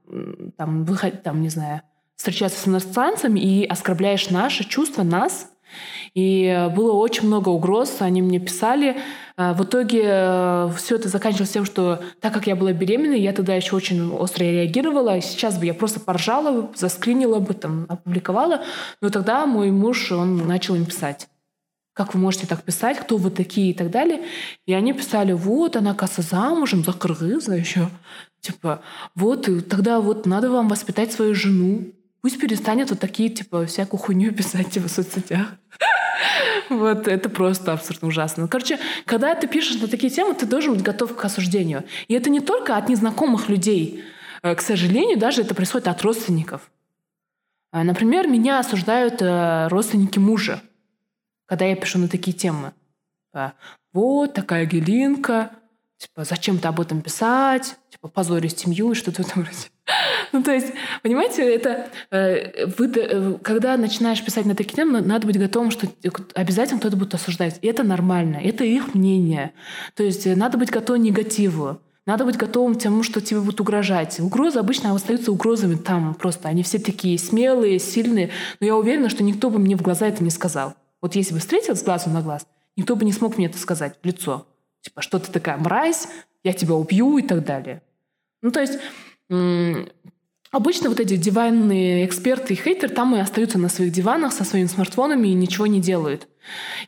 там, 0.57 0.85
выходить, 0.87 1.23
там, 1.23 1.43
не 1.43 1.51
знаю, 1.51 1.83
встречаться 2.17 2.59
с 2.59 2.67
иностранцами 2.67 3.41
и 3.41 3.67
оскорбляешь 3.67 4.31
наши 4.31 4.65
чувства, 4.65 5.03
нас. 5.03 5.51
И 6.15 6.69
было 6.75 6.93
очень 6.93 7.27
много 7.27 7.49
угроз, 7.49 7.97
они 8.01 8.23
мне 8.23 8.39
писали. 8.39 8.97
А, 9.37 9.53
в 9.55 9.65
итоге 9.65 10.03
э, 10.05 10.71
все 10.77 10.97
это 10.97 11.09
заканчивалось 11.09 11.51
тем, 11.51 11.65
что 11.65 12.01
так 12.21 12.33
как 12.33 12.47
я 12.47 12.55
была 12.55 12.73
беременна, 12.73 13.15
я 13.15 13.33
тогда 13.33 13.55
еще 13.55 13.75
очень 13.75 14.13
остро 14.13 14.45
реагировала. 14.45 15.21
Сейчас 15.21 15.59
бы 15.59 15.67
я 15.67 15.75
просто 15.75 16.01
поржала, 16.01 16.71
заскринила 16.75 17.41
бы, 17.41 17.55
там, 17.55 17.87
опубликовала. 17.89 18.63
Но 19.01 19.11
тогда 19.11 19.47
мой 19.47 19.71
муж, 19.71 20.13
он 20.13 20.47
начал 20.47 20.75
им 20.75 20.87
писать 20.87 21.29
как 21.95 22.13
вы 22.13 22.21
можете 22.21 22.47
так 22.47 22.63
писать, 22.65 22.99
кто 22.99 23.17
вы 23.17 23.31
такие 23.31 23.71
и 23.71 23.73
так 23.73 23.91
далее. 23.91 24.25
И 24.67 24.75
они 24.75 24.93
писали, 24.93 25.33
вот, 25.33 25.77
она, 25.77 25.95
каса 25.95 26.23
замужем 26.23 26.83
за 26.83 26.93
кыргыза 26.93 27.55
еще. 27.55 27.89
Типа, 28.41 28.83
вот, 29.15 29.49
и 29.49 29.61
тогда 29.61 30.01
вот 30.01 30.27
надо 30.27 30.51
вам 30.51 30.69
воспитать 30.69 31.13
свою 31.13 31.35
жену. 31.37 31.93
Пусть 32.25 32.41
перестанет 32.41 32.89
вот 32.89 33.01
такие, 33.01 33.29
типа, 33.29 33.67
всякую 33.67 34.01
хуйню 34.01 34.33
писать 34.35 34.71
типа, 34.71 34.89
в 34.89 34.91
соцсетях. 34.91 35.49
Вот 36.71 37.07
это 37.07 37.29
просто 37.29 37.75
абсолютно 37.75 38.09
ужасно. 38.09 38.49
Короче, 38.49 38.79
когда 39.05 39.35
ты 39.35 39.47
пишешь 39.47 39.79
на 39.83 39.89
такие 39.89 40.09
темы, 40.09 40.33
ты 40.33 40.47
должен 40.47 40.73
быть 40.73 40.83
готов 40.83 41.15
к 41.15 41.23
осуждению. 41.23 41.85
И 42.09 42.15
это 42.15 42.31
не 42.31 42.41
только 42.41 42.79
от 42.79 42.89
незнакомых 42.89 43.51
людей. 43.51 44.03
Э, 44.43 44.55
к 44.55 44.63
сожалению, 44.63 45.19
даже 45.19 45.43
это 45.43 45.55
происходит 45.55 45.89
от 45.89 46.01
родственников. 46.01 46.71
А, 47.71 47.85
например, 47.85 48.27
меня 48.27 48.59
осуждают 48.59 49.21
э, 49.21 49.69
родственники 49.69 50.19
мужа, 50.19 50.63
когда 51.45 51.67
я 51.67 51.77
пишу 51.77 51.99
на 51.99 52.09
такие 52.09 52.35
темы. 52.35 52.73
Типа, 53.27 53.53
вот 53.93 54.33
такая 54.33 54.65
Гелинка, 54.65 55.51
типа, 55.99 56.25
зачем 56.25 56.59
ты 56.59 56.69
об 56.69 56.81
этом 56.81 57.03
писать, 57.03 57.77
типа, 57.91 58.09
позорить 58.09 58.59
семью 58.59 58.93
и 58.93 58.95
что-то 58.95 59.23
в 59.23 59.27
этом 59.27 59.43
роде. 59.43 59.69
Ну, 60.35 60.43
то 60.43 60.53
есть, 60.53 60.73
понимаете, 61.05 61.49
это 61.55 61.87
э, 62.11 62.67
вы, 62.77 62.91
э, 62.93 63.35
когда 63.41 63.77
начинаешь 63.77 64.23
писать 64.25 64.47
на 64.47 64.57
такие 64.57 64.75
темы, 64.75 65.01
надо 65.01 65.29
быть 65.29 65.39
готовым, 65.39 65.71
что 65.71 65.87
обязательно 66.35 66.81
кто-то 66.81 66.97
будет 66.97 67.15
осуждать. 67.15 67.61
И 67.63 67.69
это 67.69 67.85
нормально, 67.85 68.41
это 68.43 68.65
их 68.65 68.95
мнение. 68.95 69.53
То 69.95 70.03
есть 70.03 70.27
э, 70.27 70.35
надо 70.35 70.59
быть 70.59 70.71
готовым 70.71 71.03
к 71.03 71.05
негативу. 71.05 71.79
Надо 72.05 72.25
быть 72.25 72.37
готовым 72.37 72.75
к 72.75 72.83
тому, 72.83 73.05
что 73.05 73.21
тебе 73.21 73.39
будут 73.39 73.61
угрожать. 73.61 74.19
Угрозы 74.19 74.59
обычно 74.59 74.93
остаются 74.93 75.31
угрозами 75.31 75.77
там 75.77 76.15
просто. 76.15 76.49
Они 76.49 76.65
все 76.65 76.81
такие 76.81 77.17
смелые, 77.17 77.79
сильные. 77.79 78.31
Но 78.59 78.67
я 78.67 78.75
уверена, 78.75 79.11
что 79.11 79.23
никто 79.23 79.51
бы 79.51 79.61
мне 79.61 79.77
в 79.77 79.83
глаза 79.83 80.09
это 80.09 80.25
не 80.25 80.31
сказал. 80.31 80.75
Вот 81.01 81.15
если 81.15 81.33
бы 81.33 81.39
встретил 81.39 81.77
с 81.77 81.85
глазу 81.85 82.11
на 82.11 82.23
глаз, 82.23 82.45
никто 82.77 82.97
бы 82.97 83.05
не 83.05 83.13
смог 83.13 83.39
мне 83.39 83.47
это 83.47 83.57
сказать 83.57 83.95
в 84.03 84.05
лицо. 84.05 84.49
Типа, 84.81 85.01
что 85.01 85.21
ты 85.21 85.31
такая 85.31 85.59
мразь, 85.59 86.09
я 86.43 86.53
тебя 86.53 86.75
убью 86.75 87.19
и 87.19 87.23
так 87.23 87.45
далее. 87.45 87.83
Ну, 88.43 88.51
то 88.51 88.61
есть 88.61 88.81
Обычно 90.55 90.89
вот 90.89 91.01
эти 91.01 91.17
диванные 91.17 92.07
эксперты 92.07 92.55
и 92.55 92.57
хейтеры 92.57 92.95
там 92.95 93.17
и 93.17 93.19
остаются 93.19 93.59
на 93.59 93.69
своих 93.69 93.91
диванах 93.91 94.33
со 94.33 94.45
своими 94.45 94.69
смартфонами 94.69 95.27
и 95.27 95.35
ничего 95.35 95.67
не 95.67 95.81
делают. 95.81 96.29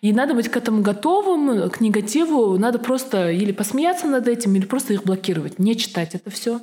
И 0.02 0.12
надо 0.12 0.34
быть 0.34 0.48
к 0.48 0.56
этому 0.56 0.82
готовым, 0.82 1.68
к 1.68 1.80
негативу. 1.80 2.56
Надо 2.58 2.78
просто 2.78 3.32
или 3.32 3.50
посмеяться 3.50 4.06
над 4.06 4.28
этим, 4.28 4.54
или 4.54 4.64
просто 4.64 4.92
их 4.92 5.02
блокировать, 5.02 5.58
не 5.58 5.76
читать 5.76 6.14
это 6.14 6.30
все. 6.30 6.60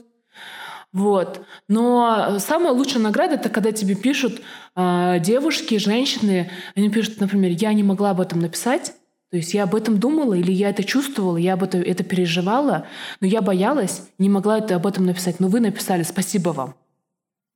Вот. 0.94 1.42
Но 1.68 2.38
самая 2.40 2.72
лучшая 2.72 3.04
награда 3.04 3.36
это 3.36 3.50
когда 3.50 3.74
тебе 3.74 3.96
пишут 3.96 4.40
э, 4.78 5.18
девушки, 5.20 5.80
женщины, 5.80 6.52
они 6.74 6.90
пишут, 6.90 7.20
например, 7.20 7.52
я 7.52 7.74
не 7.74 7.84
могла 7.84 8.12
об 8.12 8.22
этом 8.22 8.40
написать, 8.40 8.94
то 9.30 9.36
есть 9.36 9.54
я 9.54 9.64
об 9.64 9.76
этом 9.76 10.00
думала, 10.00 10.36
или 10.36 10.54
я 10.54 10.70
это 10.70 10.86
чувствовала, 10.86 11.36
я 11.36 11.56
об 11.56 11.64
этом 11.64 11.82
это 11.82 12.06
переживала, 12.06 12.86
но 13.20 13.28
я 13.28 13.42
боялась, 13.42 14.04
не 14.20 14.30
могла 14.30 14.60
это 14.60 14.78
об 14.78 14.88
этом 14.88 15.06
написать. 15.06 15.42
Но 15.42 15.50
вы 15.50 15.60
написали, 15.60 16.04
спасибо 16.04 16.52
вам. 16.52 16.76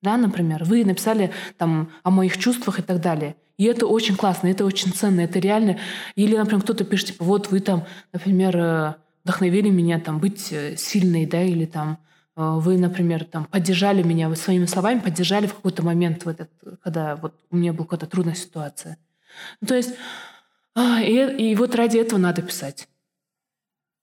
Да, 0.07 0.15
например, 0.15 0.63
вы 0.63 0.85
написали 0.85 1.31
там 1.57 1.91
о 2.01 2.11
моих 2.11 2.37
чувствах 2.37 2.79
и 2.79 2.81
так 2.81 3.01
далее. 3.01 3.35
И 3.57 3.65
это 3.65 3.87
очень 3.87 4.15
классно, 4.15 4.47
это 4.47 4.63
очень 4.63 4.93
ценно, 4.93 5.19
это 5.19 5.37
реально. 5.39 5.79
Или, 6.15 6.37
например, 6.37 6.63
кто-то 6.63 6.85
пишет, 6.85 7.07
типа, 7.07 7.25
вот 7.25 7.51
вы 7.51 7.59
там, 7.59 7.83
например, 8.13 8.55
э, 8.55 8.93
вдохновили 9.25 9.69
меня 9.69 9.99
там 9.99 10.19
быть 10.19 10.53
э, 10.53 10.77
сильной, 10.77 11.25
да, 11.25 11.43
или 11.43 11.65
там 11.65 11.97
э, 12.37 12.41
вы, 12.41 12.77
например, 12.77 13.25
там 13.25 13.43
поддержали 13.43 14.01
меня, 14.01 14.29
вы 14.29 14.37
своими 14.37 14.65
словами 14.65 14.99
поддержали 14.99 15.45
в 15.45 15.55
какой-то 15.55 15.83
момент, 15.83 16.23
в 16.23 16.29
этот, 16.29 16.49
когда 16.81 17.17
вот 17.17 17.33
у 17.51 17.57
меня 17.57 17.73
была 17.73 17.83
какая-то 17.83 18.05
трудная 18.05 18.35
ситуация. 18.35 18.97
Ну, 19.59 19.67
то 19.67 19.75
есть 19.75 19.93
а, 20.73 21.01
и, 21.01 21.49
и 21.51 21.55
вот 21.55 21.75
ради 21.75 21.97
этого 21.97 22.17
надо 22.17 22.41
писать. 22.41 22.87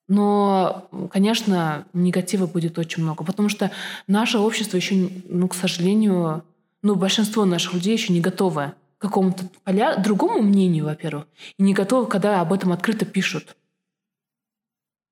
Но, 0.07 0.89
конечно, 1.11 1.87
негатива 1.95 2.47
будет 2.47 2.79
очень 2.79 3.03
много, 3.03 3.25
потому 3.25 3.49
что 3.49 3.71
наше 4.07 4.39
общество 4.39 4.77
еще, 4.77 5.09
ну, 5.29 5.49
к 5.49 5.55
сожалению, 5.55 6.45
ну, 6.83 6.95
большинство 6.95 7.47
наших 7.47 7.75
людей 7.75 7.95
еще 7.95 8.13
не 8.13 8.21
готовы 8.21 8.75
к 8.99 9.03
какому-то 9.03 9.49
поля, 9.65 9.97
другому 9.97 10.43
мнению, 10.43 10.85
во-первых, 10.85 11.27
и 11.59 11.63
не 11.63 11.73
готовы, 11.73 12.07
когда 12.07 12.41
об 12.41 12.53
этом 12.53 12.73
открыто 12.73 13.07
пишут. 13.07 13.57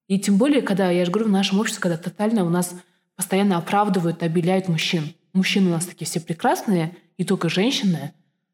И 0.08 0.18
тем 0.18 0.36
более, 0.36 0.60
когда, 0.60 0.90
я 0.90 1.06
же 1.06 1.10
говорю, 1.10 1.28
в 1.28 1.32
нашем 1.32 1.58
обществе, 1.58 1.80
когда 1.80 1.96
тотально 1.96 2.44
у 2.44 2.50
нас 2.50 2.74
постоянно 3.16 3.56
оправдывают, 3.56 4.22
обеляют 4.22 4.68
мужчин. 4.68 5.14
Мужчины 5.32 5.68
у 5.68 5.72
нас 5.72 5.86
такие 5.86 6.06
все 6.06 6.20
прекрасные, 6.20 6.94
и 7.16 7.24
только 7.24 7.48
женщины, 7.48 8.12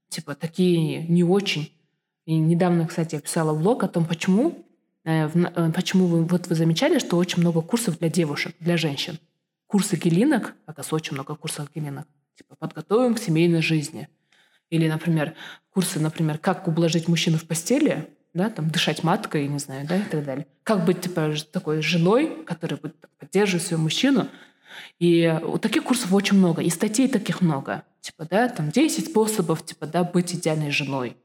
типа, 0.08 0.36
такие 0.36 1.02
не 1.02 1.24
очень. 1.24 1.72
И 2.26 2.36
недавно, 2.36 2.86
кстати, 2.86 3.16
я 3.16 3.20
писала 3.20 3.58
блог 3.58 3.82
о 3.82 3.88
том, 3.88 4.04
почему, 4.04 4.64
почему 5.74 6.06
вы, 6.06 6.24
вот 6.24 6.48
вы 6.48 6.54
замечали, 6.54 6.98
что 6.98 7.16
очень 7.16 7.40
много 7.40 7.62
курсов 7.62 7.98
для 7.98 8.10
девушек, 8.10 8.54
для 8.60 8.76
женщин. 8.76 9.18
Курсы 9.66 9.96
гелинок, 9.96 10.54
оказывается, 10.66 10.94
очень 10.94 11.14
много 11.14 11.34
курсов 11.34 11.68
гелинок. 11.74 12.06
Типа 12.36 12.56
«Подготовим 12.58 13.14
к 13.14 13.18
семейной 13.18 13.62
жизни». 13.62 14.08
Или, 14.70 14.88
например, 14.88 15.34
курсы, 15.70 15.98
например, 15.98 16.38
«Как 16.38 16.68
ублажить 16.68 17.08
мужчину 17.08 17.38
в 17.38 17.44
постели», 17.44 18.08
да, 18.34 18.50
там, 18.50 18.70
дышать 18.70 19.02
маткой, 19.02 19.48
не 19.48 19.58
знаю, 19.58 19.86
да, 19.86 19.96
и 19.96 20.02
так 20.02 20.24
далее. 20.24 20.46
Как 20.62 20.84
быть, 20.84 21.00
типа, 21.00 21.34
такой 21.50 21.80
женой, 21.80 22.44
которая 22.44 22.78
будет 22.78 22.96
поддерживать 23.18 23.66
своего 23.66 23.84
мужчину. 23.84 24.28
И 24.98 25.38
вот 25.42 25.62
таких 25.62 25.84
курсов 25.84 26.12
очень 26.12 26.36
много, 26.36 26.62
и 26.62 26.68
статей 26.68 27.08
таких 27.08 27.40
много. 27.40 27.82
Типа, 28.02 28.26
да, 28.26 28.48
там 28.48 28.70
10 28.70 29.06
способов, 29.06 29.64
типа, 29.64 29.86
да, 29.86 30.04
быть 30.04 30.34
идеальной 30.34 30.70
женой 30.70 31.16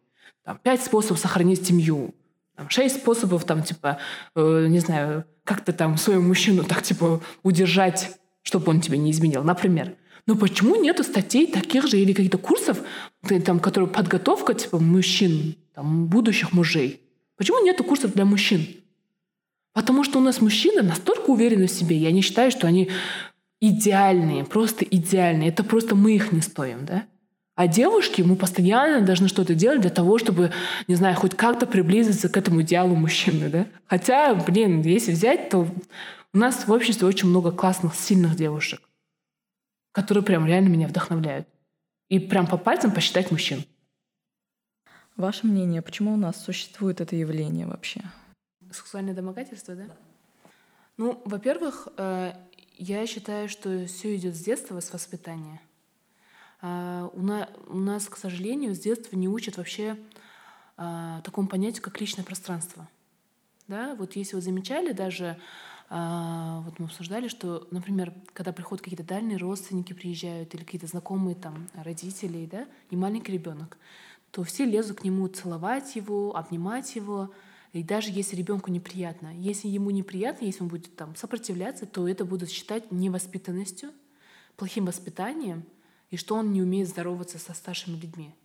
там, 0.44 0.60
пять 0.62 0.84
способов 0.84 1.20
сохранить 1.20 1.66
семью, 1.66 2.14
там, 2.56 2.70
шесть 2.70 2.98
способов, 2.98 3.46
там, 3.46 3.64
типа, 3.64 3.98
э, 4.36 4.68
не 4.70 4.80
знаю, 4.80 5.26
как 5.44 5.66
то 5.66 5.74
там 5.74 5.98
своего 5.98 6.22
мужчину 6.22 6.64
так, 6.64 6.84
типа, 6.84 7.22
удержать, 7.44 8.18
чтобы 8.42 8.70
он 8.72 8.82
тебе 8.82 8.98
не 8.98 9.12
изменил, 9.12 9.44
например. 9.44 9.96
Но 10.26 10.36
почему 10.36 10.76
нету 10.76 11.04
статей 11.04 11.48
таких 11.48 11.88
же 11.88 12.00
или 12.00 12.14
каких-то 12.14 12.38
курсов, 12.38 12.80
там, 13.46 13.60
которые 13.60 13.90
подготовка, 13.90 14.54
типа, 14.54 14.80
мужчин, 14.80 15.56
там, 15.74 16.08
будущих 16.08 16.54
мужей? 16.54 17.02
Почему 17.36 17.64
нету 17.64 17.84
курсов 17.84 18.14
для 18.14 18.26
мужчин? 18.26 18.66
Потому 19.74 20.04
что 20.04 20.20
у 20.20 20.22
нас 20.22 20.40
мужчины 20.40 20.84
настолько 20.84 21.32
уверены 21.32 21.68
в 21.68 21.72
себе, 21.72 21.98
я 21.98 22.12
не 22.12 22.22
считаю, 22.22 22.52
что 22.52 22.68
они 22.68 22.90
идеальные, 23.60 24.44
просто 24.44 24.86
идеальные. 24.86 25.50
Это 25.50 25.64
просто 25.64 25.96
мы 25.96 26.16
их 26.16 26.32
не 26.32 26.42
стоим, 26.42 26.86
да? 26.86 27.08
А 27.56 27.68
девушки, 27.68 28.24
мы 28.24 28.36
постоянно 28.36 29.06
должны 29.06 29.28
что-то 29.28 29.54
делать 29.54 29.82
для 29.82 29.92
того, 29.92 30.18
чтобы, 30.18 30.52
не 30.88 30.96
знаю, 30.96 31.16
хоть 31.16 31.36
как-то 31.36 31.68
приблизиться 31.68 32.28
к 32.28 32.36
этому 32.36 32.64
идеалу 32.64 32.96
мужчины, 32.96 33.50
да? 33.50 33.68
Хотя, 33.86 34.34
блин, 34.34 34.82
если 34.82 35.12
взять, 35.12 35.50
то 35.50 35.68
у 36.34 36.38
нас 36.38 36.68
в 36.68 36.72
обществе 36.72 37.08
очень 37.08 37.30
много 37.30 37.52
классных, 37.52 37.94
сильных 37.94 38.36
девушек, 38.36 38.82
которые 39.92 40.24
прям 40.24 40.48
реально 40.48 40.70
меня 40.70 40.88
вдохновляют. 40.88 41.48
И 42.10 42.18
прям 42.18 42.48
по 42.48 42.58
пальцам 42.58 42.92
посчитать 42.92 43.30
мужчин. 43.30 43.64
Ваше 45.16 45.46
мнение, 45.46 45.84
почему 45.84 46.14
у 46.14 46.18
нас 46.18 46.44
существует 46.44 47.02
это 47.02 47.16
явление 47.16 47.68
вообще? 47.68 48.02
Сексуальное 48.72 49.14
домогательство, 49.14 49.76
да? 49.76 49.86
Ну, 50.98 51.22
во-первых, 51.26 51.88
э, 51.98 52.34
я 52.80 53.06
считаю, 53.06 53.48
что 53.48 53.86
все 53.86 54.16
идет 54.16 54.36
с 54.36 54.40
детства, 54.40 54.80
с 54.80 54.92
воспитания— 54.92 55.62
у, 56.64 57.22
на, 57.22 57.50
у 57.68 57.78
нас, 57.78 58.08
к 58.08 58.16
сожалению, 58.16 58.74
с 58.74 58.80
детства 58.80 59.18
не 59.18 59.28
учат 59.28 59.58
вообще 59.58 59.98
а, 60.78 61.22
такому 61.22 61.48
понятию, 61.48 61.84
как 61.84 62.00
личное 62.00 62.24
пространство. 62.24 62.88
Да? 63.68 63.96
Вот 63.96 64.16
если 64.16 64.36
вы 64.36 64.42
замечали, 64.42 64.94
даже 64.94 65.38
а, 65.90 66.62
вот 66.62 66.80
мы 66.80 66.86
обсуждали, 66.86 67.28
что, 67.28 67.68
например, 67.72 68.14
когда 68.34 68.54
приходят 68.54 68.82
какие-то 68.82 69.04
дальние 69.04 69.38
родственники 69.38 69.92
приезжают 69.94 70.56
или 70.56 70.64
какие-то 70.64 70.88
знакомые 70.88 71.36
там 71.36 71.68
родители, 71.74 72.48
да, 72.50 72.66
и 72.90 72.96
маленький 72.96 73.34
ребенок, 73.34 73.78
то 74.32 74.44
все 74.44 74.66
лезут 74.66 75.02
к 75.02 75.04
нему 75.04 75.28
целовать 75.28 75.96
его, 75.96 76.36
обнимать 76.36 76.96
его, 76.96 77.32
и 77.74 77.84
даже 77.84 78.10
если 78.10 78.36
ребенку 78.36 78.72
неприятно. 78.72 79.36
Если 79.38 79.68
ему 79.68 79.92
неприятно, 79.92 80.46
если 80.46 80.64
он 80.64 80.70
будет 80.70 80.96
там 80.96 81.16
сопротивляться, 81.16 81.86
то 81.86 82.08
это 82.08 82.24
будут 82.24 82.50
считать 82.50 82.92
невоспитанностью, 82.92 83.92
плохим 84.56 84.86
воспитанием, 84.86 85.66
и 86.14 86.16
что 86.16 86.36
он 86.36 86.54
не 86.54 86.62
умеет 86.62 86.88
здороваться 86.88 87.40
со 87.40 87.56
старшими 87.56 88.00
людьми. 88.00 88.36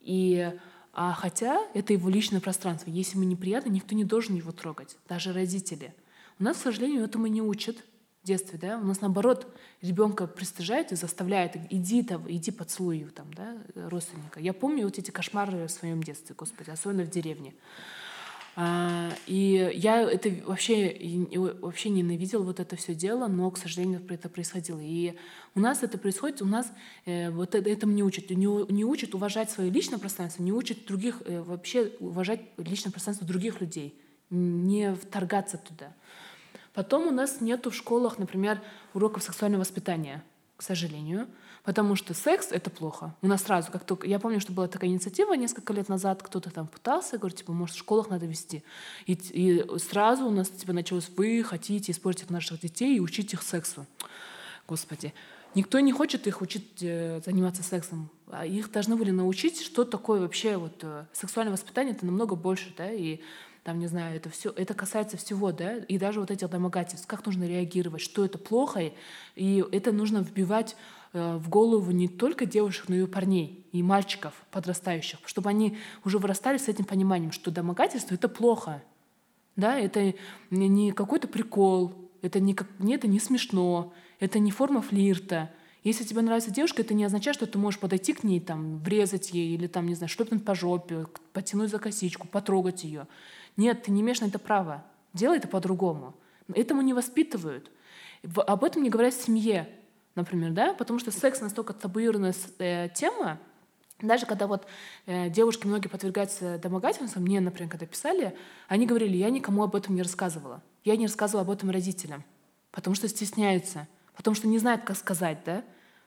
И 0.00 0.50
а 0.94 1.12
хотя 1.12 1.60
это 1.74 1.92
его 1.92 2.08
личное 2.08 2.40
пространство. 2.40 2.88
Если 2.88 3.16
ему 3.16 3.28
неприятно, 3.28 3.68
никто 3.68 3.94
не 3.94 4.02
должен 4.02 4.34
его 4.34 4.50
трогать, 4.50 4.96
даже 5.06 5.34
родители. 5.34 5.94
У 6.38 6.44
нас, 6.44 6.56
к 6.56 6.62
сожалению, 6.62 7.04
этому 7.04 7.26
не 7.26 7.42
учат 7.42 7.76
в 8.22 8.26
детстве, 8.26 8.58
да. 8.58 8.78
У 8.78 8.84
нас 8.84 9.02
наоборот 9.02 9.54
ребенка 9.82 10.26
пристыжают 10.26 10.90
и 10.90 10.96
заставляют, 10.96 11.52
иди 11.68 12.02
там, 12.02 12.24
иди 12.26 12.50
поцелуй 12.50 13.00
его 13.00 13.10
там, 13.10 13.30
да, 13.34 13.58
родственника. 13.74 14.40
Я 14.40 14.54
помню 14.54 14.84
вот 14.84 14.96
эти 14.96 15.10
кошмары 15.10 15.66
в 15.66 15.70
своем 15.70 16.02
детстве, 16.02 16.34
господи, 16.34 16.70
особенно 16.70 17.04
в 17.04 17.10
деревне. 17.10 17.52
А, 18.56 19.12
и 19.26 19.70
я 19.74 20.02
это 20.02 20.30
вообще, 20.44 20.96
вообще 21.60 21.88
ненавидела 21.88 22.42
вот 22.42 22.60
это 22.60 22.76
все 22.76 22.94
дело, 22.94 23.28
но, 23.28 23.50
к 23.50 23.58
сожалению, 23.58 24.02
это 24.08 24.28
происходило. 24.28 24.80
И 24.80 25.14
у 25.54 25.60
нас 25.60 25.82
это 25.82 25.98
происходит, 25.98 26.42
у 26.42 26.46
нас 26.46 26.70
э, 27.06 27.30
вот 27.30 27.54
это, 27.54 27.70
этому 27.70 27.92
не 27.92 28.02
учат. 28.02 28.30
Не, 28.30 28.72
не 28.72 28.84
учат 28.84 29.14
уважать 29.14 29.50
свое 29.50 29.70
личное 29.70 29.98
пространство, 29.98 30.42
не 30.42 30.52
учат 30.52 30.84
других, 30.86 31.22
э, 31.24 31.40
вообще 31.40 31.92
уважать 32.00 32.40
личное 32.56 32.90
пространство 32.90 33.26
других 33.26 33.60
людей, 33.60 33.94
не 34.30 34.94
вторгаться 34.94 35.56
туда. 35.56 35.92
Потом 36.74 37.08
у 37.08 37.10
нас 37.10 37.40
нету 37.40 37.70
в 37.70 37.74
школах, 37.74 38.18
например, 38.18 38.60
уроков 38.94 39.22
сексуального 39.22 39.60
воспитания, 39.60 40.22
к 40.56 40.62
сожалению. 40.62 41.28
Потому 41.64 41.94
что 41.94 42.14
секс— 42.14 42.48
это 42.50 42.70
плохо. 42.70 43.14
У 43.22 43.26
нас 43.26 43.42
сразу, 43.42 43.70
как 43.70 43.84
только... 43.84 44.06
Я 44.06 44.18
помню, 44.18 44.40
что 44.40 44.52
была 44.52 44.66
такая 44.66 44.90
инициатива 44.90 45.34
несколько 45.34 45.72
лет 45.72 45.88
назад, 45.88 46.22
кто-то 46.22 46.50
там 46.50 46.66
пытался, 46.66 47.18
говорит, 47.18 47.38
типа, 47.38 47.52
может, 47.52 47.76
в 47.76 47.78
школах 47.78 48.08
надо 48.08 48.26
вести. 48.26 48.62
И, 49.06 49.12
и 49.12 49.78
сразу 49.78 50.26
у 50.26 50.30
нас 50.30 50.48
типа 50.48 50.72
началось, 50.72 51.10
вы 51.16 51.42
хотите 51.42 51.92
испортить 51.92 52.30
наших 52.30 52.60
детей 52.60 52.96
и 52.96 53.00
учить 53.00 53.34
их 53.34 53.42
сексу. 53.42 53.86
Господи. 54.66 55.12
Никто 55.54 55.80
не 55.80 55.90
хочет 55.92 56.28
их 56.28 56.42
учить 56.42 56.80
э, 56.80 57.20
заниматься 57.24 57.64
сексом. 57.64 58.08
А 58.28 58.46
их 58.46 58.70
должны 58.70 58.94
были 58.94 59.10
научить, 59.10 59.60
что 59.60 59.84
такое 59.84 60.20
вообще 60.20 60.56
вот 60.56 60.78
э, 60.82 61.06
сексуальное 61.12 61.52
воспитание. 61.52 61.92
Это 61.92 62.06
намного 62.06 62.36
больше, 62.36 62.72
да, 62.78 62.90
и 62.90 63.20
там, 63.64 63.78
не 63.78 63.88
знаю, 63.88 64.16
это 64.16 64.30
все, 64.30 64.50
это 64.50 64.74
касается 64.74 65.16
всего, 65.16 65.52
да, 65.52 65.76
и 65.76 65.98
даже 65.98 66.20
вот 66.20 66.30
этих 66.30 66.48
домогательств, 66.48 67.06
как 67.06 67.26
нужно 67.26 67.44
реагировать, 67.44 68.00
что 68.00 68.24
это 68.24 68.38
плохо, 68.38 68.92
и 69.34 69.64
это 69.72 69.92
нужно 69.92 70.18
вбивать 70.18 70.76
в 71.12 71.48
голову 71.48 71.90
не 71.90 72.08
только 72.08 72.46
девушек, 72.46 72.88
но 72.88 72.96
и 72.96 73.06
парней, 73.06 73.66
и 73.72 73.82
мальчиков 73.82 74.34
подрастающих, 74.50 75.18
чтобы 75.26 75.50
они 75.50 75.76
уже 76.04 76.18
вырастали 76.18 76.58
с 76.58 76.68
этим 76.68 76.84
пониманием, 76.84 77.32
что 77.32 77.50
домогательство— 77.50 78.14
это 78.16 78.28
плохо. 78.28 78.82
Да, 79.56 79.78
это 79.78 80.14
не 80.50 80.92
какой-то 80.92 81.28
прикол, 81.28 81.94
это 82.22 82.40
не, 82.40 82.54
как, 82.54 82.68
не, 82.78 82.94
это 82.94 83.08
не 83.08 83.18
смешно, 83.18 83.92
это 84.20 84.38
не 84.38 84.50
форма 84.50 84.82
флирта. 84.82 85.50
Если 85.82 86.04
тебе 86.04 86.20
нравится 86.20 86.50
девушка, 86.50 86.82
это 86.82 86.94
не 86.94 87.04
означает, 87.04 87.36
что 87.36 87.46
ты 87.46 87.58
можешь 87.58 87.80
подойти 87.80 88.12
к 88.12 88.22
ней, 88.22 88.38
там, 88.38 88.78
врезать 88.78 89.32
ей 89.32 89.54
или, 89.54 89.66
там, 89.66 89.86
не 89.86 89.94
знаю, 89.94 90.10
шлепнуть 90.10 90.44
по 90.44 90.54
жопе, 90.54 91.06
потянуть 91.32 91.70
за 91.70 91.78
косичку, 91.78 92.28
потрогать 92.28 92.84
ее. 92.84 93.06
Нет, 93.56 93.82
ты 93.82 93.90
не 93.90 94.02
имеешь 94.02 94.20
на 94.20 94.26
это 94.26 94.38
права. 94.38 94.84
Делай 95.14 95.38
это 95.38 95.48
по-другому. 95.48 96.14
Этому 96.54 96.82
не 96.82 96.92
воспитывают. 96.92 97.70
Об 98.36 98.64
этом 98.64 98.82
не 98.82 98.90
говорят 98.90 99.14
в 99.14 99.24
семье. 99.24 99.68
Например, 100.14 100.52
да, 100.52 100.74
потому 100.74 100.98
что 100.98 101.10
секс 101.10 101.40
настолько 101.40 101.72
табуированная 101.72 102.34
э, 102.58 102.88
тема, 102.94 103.38
даже 104.02 104.26
когда 104.26 104.46
вот 104.46 104.66
э, 105.06 105.28
девушки 105.28 105.66
многие 105.66 105.88
подвергаются 105.88 106.58
домогательствам, 106.58 107.22
мне, 107.22 107.40
например, 107.40 107.70
когда 107.70 107.86
писали, 107.86 108.36
они 108.68 108.86
говорили, 108.86 109.16
я 109.16 109.30
никому 109.30 109.62
об 109.62 109.76
этом 109.76 109.94
не 109.94 110.02
рассказывала. 110.02 110.62
Я 110.84 110.96
не 110.96 111.06
рассказывала 111.06 111.42
об 111.42 111.50
этом 111.50 111.70
родителям, 111.70 112.24
потому 112.70 112.96
что 112.96 113.08
стесняются, 113.08 113.86
потому 114.16 114.34
что 114.34 114.48
не 114.48 114.58
знают, 114.58 114.84
как 114.84 114.96
сказать, 114.96 115.38
да. 115.44 115.64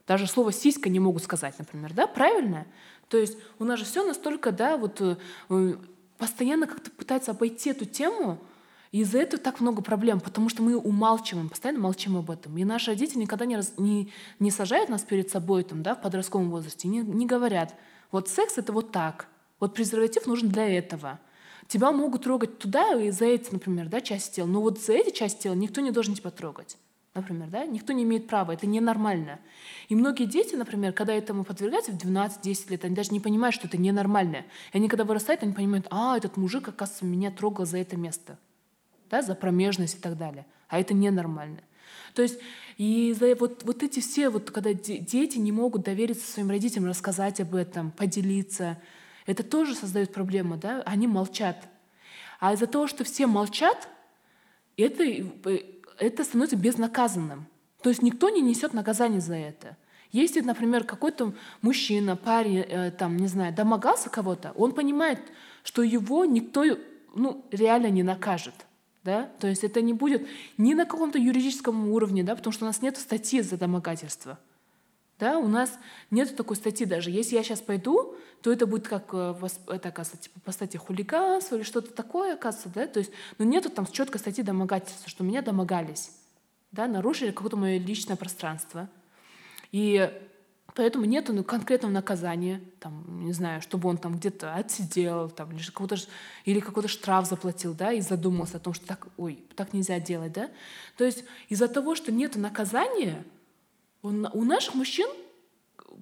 Даже 0.08 0.28
слово 0.28 0.52
«сиська» 0.52 0.90
не 0.90 1.00
могут 1.00 1.24
сказать, 1.24 1.58
например, 1.60 1.94
да, 1.94 2.08
правильно? 2.08 2.66
То 3.08 3.18
есть 3.18 3.38
у 3.58 3.64
нас 3.64 3.80
же 3.80 3.86
все 3.86 4.06
настолько, 4.06 4.52
да, 4.52 4.76
вот 4.76 5.00
э, 5.00 5.76
постоянно 6.18 6.68
как-то 6.68 6.92
пытаются 6.92 7.32
обойти 7.32 7.70
эту 7.70 7.86
тему, 7.86 8.40
и 8.94 9.00
из-за 9.00 9.18
этого 9.18 9.42
так 9.42 9.60
много 9.60 9.82
проблем, 9.82 10.20
потому 10.20 10.50
что 10.50 10.62
мы 10.62 10.78
умалчиваем, 10.78 11.50
постоянно 11.50 11.80
молчим 11.80 12.16
об 12.16 12.30
этом. 12.30 12.56
И 12.60 12.64
наши 12.64 12.92
родители 12.92 13.22
никогда 13.22 13.46
не, 13.46 13.56
раз, 13.56 13.74
не, 13.78 14.12
не 14.40 14.52
сажают 14.52 14.88
нас 14.88 15.02
перед 15.02 15.32
собой 15.32 15.64
там, 15.64 15.82
да, 15.82 15.96
в 15.96 16.02
подростковом 16.02 16.52
возрасте, 16.52 16.88
не, 16.88 17.00
не 17.00 17.26
говорят, 17.26 17.74
вот 18.12 18.30
секс— 18.30 18.58
это 18.60 18.72
вот 18.72 18.92
так, 18.92 19.28
вот 19.60 19.74
презерватив 19.74 20.28
нужен 20.28 20.50
для 20.50 20.70
этого. 20.70 21.20
Тебя 21.68 21.92
могут 21.92 22.26
трогать 22.26 22.60
туда 22.60 22.94
и 22.94 23.10
за 23.10 23.26
эти, 23.26 23.52
например, 23.52 23.90
да, 23.90 24.00
части 24.00 24.36
тела, 24.36 24.46
но 24.46 24.62
вот 24.62 24.80
за 24.80 24.94
эти 24.94 25.10
части 25.10 25.42
тела 25.42 25.56
никто 25.56 25.82
не 25.82 25.90
должен 25.90 26.14
тебя 26.14 26.30
трогать. 26.30 26.78
Например, 27.16 27.48
да? 27.50 27.66
Никто 27.66 27.94
не 27.94 28.04
имеет 28.04 28.28
права, 28.28 28.52
это 28.52 28.68
ненормально. 28.68 29.40
И 29.90 29.96
многие 29.96 30.26
дети, 30.26 30.54
например, 30.54 30.94
когда 30.94 31.14
этому 31.14 31.44
подвергаются 31.44 31.92
в 31.92 31.98
12-10 31.98 32.70
лет, 32.70 32.86
они 32.86 32.94
даже 32.94 33.12
не 33.12 33.20
понимают, 33.20 33.56
что 33.56 33.68
это 33.68 33.78
ненормально. 33.78 34.46
И 34.72 34.78
они, 34.78 34.88
когда 34.88 35.04
вырастают, 35.04 35.42
они 35.42 35.54
понимают, 35.54 35.88
а, 35.90 36.16
этот 36.16 36.38
мужик, 36.38 36.68
оказывается, 36.68 37.06
меня 37.06 37.32
трогал 37.32 37.66
за 37.66 37.80
это 37.80 37.98
место 37.98 38.38
да, 39.10 39.22
за 39.22 39.36
промежность 39.36 39.96
и 39.96 40.00
так 40.00 40.18
далее. 40.18 40.46
А 40.68 40.80
это 40.80 40.94
ненормально. 40.94 41.62
То 42.14 42.22
есть 42.22 42.40
и 42.78 43.16
за 43.18 43.36
вот, 43.36 43.64
вот 43.64 43.84
эти 43.84 44.00
все, 44.00 44.30
вот 44.30 44.52
когда 44.52 44.74
дети 44.74 45.38
не 45.38 45.52
могут 45.52 45.84
довериться 45.84 46.32
своим 46.32 46.50
родителям, 46.50 46.86
рассказать 46.86 47.40
об 47.40 47.56
этом, 47.56 47.92
поделиться, 47.92 48.78
это 49.26 49.44
тоже 49.44 49.76
создает 49.76 50.14
проблему, 50.14 50.58
да? 50.58 50.82
Они 50.86 51.08
молчат. 51.08 51.68
А 52.40 52.54
из-за 52.54 52.68
того, 52.68 52.88
что 52.88 53.04
все 53.04 53.26
молчат, 53.26 53.88
это, 54.76 55.04
это 55.98 56.24
становится 56.24 56.56
безнаказанным. 56.56 57.48
То 57.82 57.90
есть 57.90 58.02
никто 58.02 58.30
не 58.30 58.42
несет 58.42 58.74
наказание 58.74 59.22
за 59.22 59.36
это. 59.36 59.78
Если, 60.12 60.42
например, 60.42 60.84
какой-то 60.84 61.34
мужчина, 61.62 62.16
парень, 62.16 62.60
э, 62.60 62.92
там, 62.92 63.18
не 63.18 63.28
знаю, 63.28 63.54
домогался 63.54 64.10
кого-то, 64.10 64.52
он 64.56 64.74
понимает, 64.74 65.20
что 65.64 65.82
его 65.82 66.26
никто 66.26 66.64
ну, 67.16 67.46
реально 67.52 67.88
не 67.88 68.04
накажет 68.04 68.54
да, 69.04 69.30
то 69.40 69.48
есть 69.48 69.64
это 69.64 69.82
не 69.82 69.94
будет 69.94 70.28
ни 70.58 70.74
на 70.74 70.86
каком-то 70.86 71.20
юридическом 71.20 71.90
уровне, 71.90 72.24
да, 72.24 72.36
потому 72.36 72.54
что 72.54 72.66
у 72.66 72.68
нас 72.68 72.82
нет 72.82 72.98
статьи 72.98 73.42
за 73.42 73.58
домогательство. 73.58 74.40
Да, 75.20 75.38
у 75.38 75.48
нас 75.48 75.78
нет 76.10 76.36
такой 76.36 76.56
статьи 76.56 76.86
даже. 76.86 77.12
Если 77.12 77.36
я 77.36 77.44
сейчас 77.44 77.62
пойду, 77.62 78.16
то 78.42 78.52
это 78.52 78.66
будет 78.66 78.88
как, 78.88 79.10
э, 79.14 79.36
это, 79.68 79.90
оказывается, 79.90 80.30
типа 80.30 80.40
по 80.42 80.52
статье 80.52 80.80
хулиганство 80.80 81.56
или 81.56 81.64
что-то 81.64 81.94
такое, 81.94 82.34
оказывается, 82.34 82.72
да, 82.74 82.88
то 82.88 83.00
есть, 83.00 83.12
но 83.38 83.46
нету 83.46 83.70
там 83.70 83.86
четкой 83.86 84.20
статьи 84.20 84.44
домогательства, 84.44 85.10
что 85.10 85.24
меня 85.24 85.42
домогались, 85.42 86.12
да, 86.72 86.88
нарушили 86.88 87.32
какое-то 87.32 87.58
мое 87.58 87.78
личное 87.78 88.16
пространство. 88.16 88.90
И 89.72 90.12
Поэтому 90.76 91.06
нет 91.06 91.30
ну, 91.30 91.44
конкретного 91.44 91.92
наказания, 91.92 92.62
там, 92.80 93.26
не 93.26 93.32
знаю, 93.32 93.62
чтобы 93.62 93.90
он 93.90 93.98
там 93.98 94.18
где-то 94.18 94.56
отсидел, 94.56 95.30
там, 95.30 95.52
или 95.52 95.64
какой-то, 95.64 95.98
или 96.46 96.60
какой-то 96.60 96.90
штраф 96.90 97.28
заплатил, 97.28 97.76
да, 97.76 97.92
и 97.92 98.02
задумался 98.02 98.58
о 98.58 98.60
том, 98.60 98.74
что 98.74 98.86
так, 98.88 99.08
ой, 99.18 99.44
так 99.56 99.74
нельзя 99.74 100.00
делать, 100.00 100.34
да. 100.34 100.50
То 100.98 101.04
есть 101.04 101.26
из-за 101.50 101.68
того, 101.68 101.96
что 101.96 102.12
нет 102.12 102.36
наказания, 102.36 103.24
он, 104.02 104.28
у 104.34 104.44
наших 104.44 104.74
мужчин 104.74 105.08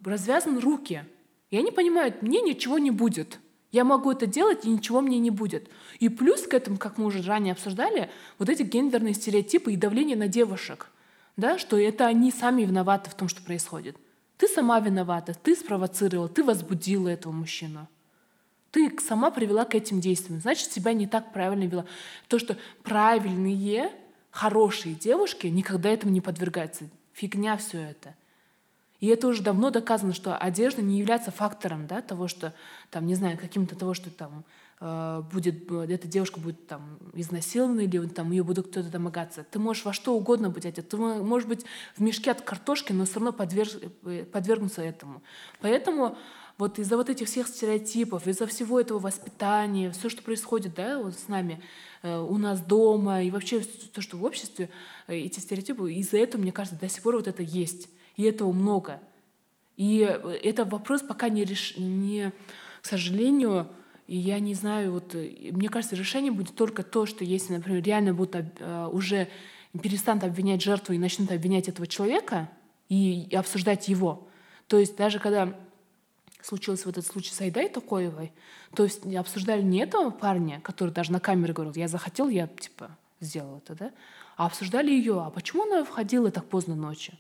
развязаны 0.06 0.62
руки. 0.62 1.04
И 1.50 1.58
они 1.58 1.72
понимают, 1.72 2.22
мне 2.22 2.42
ничего 2.42 2.78
не 2.78 2.92
будет. 2.92 3.40
Я 3.74 3.84
могу 3.84 4.12
это 4.12 4.26
делать, 4.26 4.66
и 4.66 4.70
ничего 4.70 5.02
мне 5.02 5.20
не 5.20 5.32
будет. 5.32 5.70
И 6.00 6.08
плюс 6.08 6.44
к 6.44 6.54
этому, 6.54 6.78
как 6.78 6.98
мы 6.98 7.06
уже 7.06 7.22
ранее 7.22 7.54
обсуждали, 7.54 8.10
вот 8.38 8.50
эти 8.50 8.64
гендерные 8.64 9.14
стереотипы 9.14 9.74
и 9.74 9.78
давление 9.78 10.16
на 10.16 10.30
девушек, 10.30 10.88
да, 11.36 11.58
что 11.58 11.78
это 11.78 12.08
они 12.08 12.32
сами 12.32 12.64
виноваты 12.64 13.10
в 13.10 13.16
том, 13.16 13.28
что 13.28 13.42
происходит. 13.42 13.98
Ты 14.42 14.48
сама 14.48 14.80
виновата, 14.80 15.36
ты 15.36 15.56
спровоцировала, 15.56 16.28
ты 16.28 16.44
возбудила 16.44 17.10
этого 17.10 17.32
мужчину. 17.32 17.88
Ты 18.72 18.92
сама 19.00 19.30
привела 19.30 19.66
к 19.66 19.76
этим 19.76 20.02
действиям. 20.02 20.42
Значит, 20.42 20.72
себя 20.72 20.94
не 20.94 21.06
так 21.06 21.32
правильно 21.32 21.66
вела. 21.66 21.86
То, 22.28 22.40
что 22.40 22.58
правильные, 22.82 23.92
хорошие 24.32 24.96
девушки 24.96 25.46
никогда 25.46 25.90
этому 25.90 26.12
не 26.12 26.22
подвергаются. 26.22 26.86
Фигня 27.14 27.56
все 27.56 27.82
это. 27.82 28.16
И 29.00 29.06
это 29.10 29.28
уже 29.28 29.44
давно 29.44 29.70
доказано, 29.70 30.12
что 30.12 30.36
одежда 30.36 30.82
не 30.82 30.98
является 30.98 31.30
фактором 31.30 31.86
да, 31.86 32.02
того, 32.02 32.28
что, 32.28 32.52
там, 32.90 33.06
не 33.06 33.14
знаю, 33.14 33.38
каким-то 33.38 33.76
того, 33.76 33.94
что 33.94 34.10
там 34.10 34.44
будет, 34.82 35.72
эта 35.72 36.08
девушка 36.08 36.39
будет 36.39 36.65
там 36.65 36.98
изнасилована 37.13 37.82
или 37.82 38.04
там 38.08 38.32
ее 38.32 38.44
будут 38.44 38.70
кто-то 38.70 38.89
домогаться. 38.89 39.46
Ты 39.52 39.60
можешь 39.60 39.86
во 39.86 39.94
что 39.94 40.15
угодно 40.15 40.50
быть 40.50 40.65
одет. 40.65 40.89
Ты 40.89 40.98
можешь 40.98 41.48
быть 41.48 41.65
в 41.96 42.02
мешке 42.02 42.32
от 42.32 42.41
картошки, 42.41 42.91
но 42.91 43.06
все 43.06 43.15
равно 43.15 43.32
подверг, 43.32 43.72
э, 44.06 44.26
подвергнуться 44.26 44.82
этому. 44.82 45.22
Поэтому 45.62 46.17
вот 46.58 46.80
из-за 46.80 46.98
вот 46.98 47.12
этих 47.12 47.28
всех 47.28 47.48
стереотипов, 47.48 48.26
из-за 48.26 48.48
всего 48.48 48.80
этого 48.80 48.98
воспитания, 48.98 49.91
все, 49.91 50.10
что 50.10 50.24
происходит 50.24 50.74
да, 50.74 50.98
вот 50.98 51.13
с 51.13 51.28
нами, 51.28 51.62
э, 52.02 52.17
у 52.17 52.38
нас 52.39 52.60
дома 52.60 53.22
и 53.22 53.30
вообще 53.30 53.62
то, 53.94 54.02
что 54.02 54.17
в 54.17 54.24
обществе, 54.24 54.72
эти 55.08 55.39
стереотипы, 55.39 55.94
из-за 55.94 56.17
этого, 56.17 56.41
мне 56.41 56.52
кажется, 56.52 56.80
до 56.80 56.89
сих 56.89 57.04
пор 57.04 57.17
вот 57.17 57.28
это 57.28 57.44
есть. 57.44 57.88
И 58.15 58.24
этого 58.24 58.52
много. 58.52 59.00
И 59.78 60.00
это 60.00 60.65
вопрос 60.65 61.02
пока 61.02 61.30
не, 61.30 61.44
реш... 61.44 61.76
не 61.78 62.32
к 62.82 62.86
сожалению, 62.88 63.67
и 64.12 64.17
я 64.17 64.41
не 64.41 64.54
знаю, 64.56 64.91
вот 64.91 65.15
э, 65.15 65.52
мне 65.54 65.69
кажется, 65.69 65.95
решение 65.95 66.34
будет 66.34 66.54
только 66.54 66.84
то, 66.84 67.06
что 67.06 67.24
если, 67.24 67.54
например, 67.54 67.82
реально 67.82 68.13
будут 68.13 68.45
э, 68.60 68.89
уже 68.91 69.30
перестанут 69.82 70.26
обвинять 70.26 70.62
жертву 70.62 70.93
и 70.93 70.97
начнут 70.97 71.32
обвинять 71.32 71.69
этого 71.69 71.88
человека 71.88 72.50
и, 72.89 73.21
и 73.21 73.36
обсуждать 73.38 73.88
его. 73.88 74.28
То 74.67 74.78
есть 74.80 74.97
даже 74.97 75.19
когда 75.19 75.58
случился 76.41 76.88
вот 76.88 76.97
этот 76.97 77.10
случай 77.10 77.32
с 77.34 77.39
Айдай 77.39 77.69
Токоевой, 77.69 78.34
то 78.76 78.84
есть 78.84 79.06
обсуждали 79.15 79.62
не 79.62 79.80
этого 79.80 80.10
парня, 80.10 80.60
который 80.60 80.89
даже 80.89 81.13
на 81.13 81.21
камеру 81.21 81.54
говорил, 81.54 81.74
я 81.76 81.88
захотел, 81.88 82.28
я 82.28 82.47
типа 82.47 82.97
сделал 83.21 83.60
это, 83.60 83.76
да, 83.76 83.91
а 84.36 84.47
обсуждали 84.47 84.91
ее, 84.91 85.21
а 85.21 85.30
почему 85.30 85.63
она 85.63 85.86
входила 85.86 86.32
так 86.32 86.50
поздно 86.50 86.76
ночью? 86.76 87.13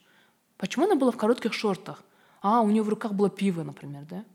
Почему 0.57 0.87
она 0.87 0.95
была 0.95 1.11
в 1.11 1.17
коротких 1.17 1.53
шортах? 1.53 2.03
А, 2.41 2.59
у 2.59 2.69
нее 2.69 2.83
в 2.83 2.89
руках 2.89 3.13
было 3.13 3.29
пиво, 3.29 3.63
например, 3.63 4.03
да? 4.09 4.25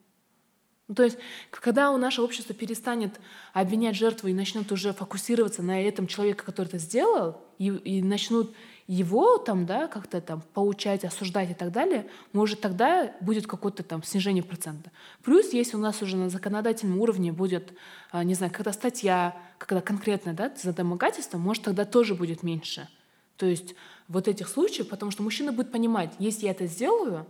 Ну, 0.88 0.94
то 0.94 1.03
есть, 1.03 1.18
когда 1.51 1.90
у 1.90 1.96
наше 1.96 2.22
общество 2.22 2.55
перестанет 2.55 3.18
обвинять 3.53 3.96
жертву 3.96 4.29
и 4.29 4.35
начнут 4.35 4.70
уже 4.70 4.92
фокусироваться 4.92 5.62
на 5.62 5.83
этом 5.83 6.07
человеке, 6.07 6.42
который 6.42 6.68
это 6.68 6.79
сделал, 6.79 7.40
и, 7.59 7.66
и 7.66 8.03
начнут 8.03 8.55
его 8.87 9.38
там, 9.38 9.66
да, 9.66 9.88
как-то 9.88 10.20
там 10.20 10.42
поучать, 10.55 11.05
осуждать 11.05 11.51
и 11.51 11.55
так 11.55 11.72
далее, 11.72 12.07
может, 12.33 12.61
тогда 12.61 13.12
будет 13.20 13.49
какое-то 13.49 13.83
там 13.83 14.05
снижение 14.05 14.44
процента. 14.44 14.92
Плюс, 15.25 15.53
если 15.53 15.77
у 15.77 15.81
нас 15.81 16.03
уже 16.03 16.16
на 16.16 16.31
законодательном 16.31 17.01
уровне 17.01 17.33
будет, 17.33 17.72
а, 18.12 18.22
не 18.22 18.35
знаю, 18.35 18.53
когда 18.53 18.72
статья, 18.72 19.37
когда 19.59 19.81
конкретно, 19.81 20.35
да, 20.35 20.53
за 20.55 20.72
домогательство, 20.72 21.37
может, 21.37 21.64
тогда 21.64 21.85
тоже 21.85 22.14
будет 22.14 22.44
меньше. 22.44 22.88
То 23.37 23.46
есть 23.46 23.75
вот 24.07 24.29
этих 24.29 24.49
случаев, 24.49 24.88
потому 24.88 25.11
что 25.11 25.25
мужчина 25.25 25.51
будет 25.51 25.72
понимать, 25.72 26.12
если 26.20 26.44
я 26.44 26.53
это 26.53 26.66
сделаю, 26.66 27.27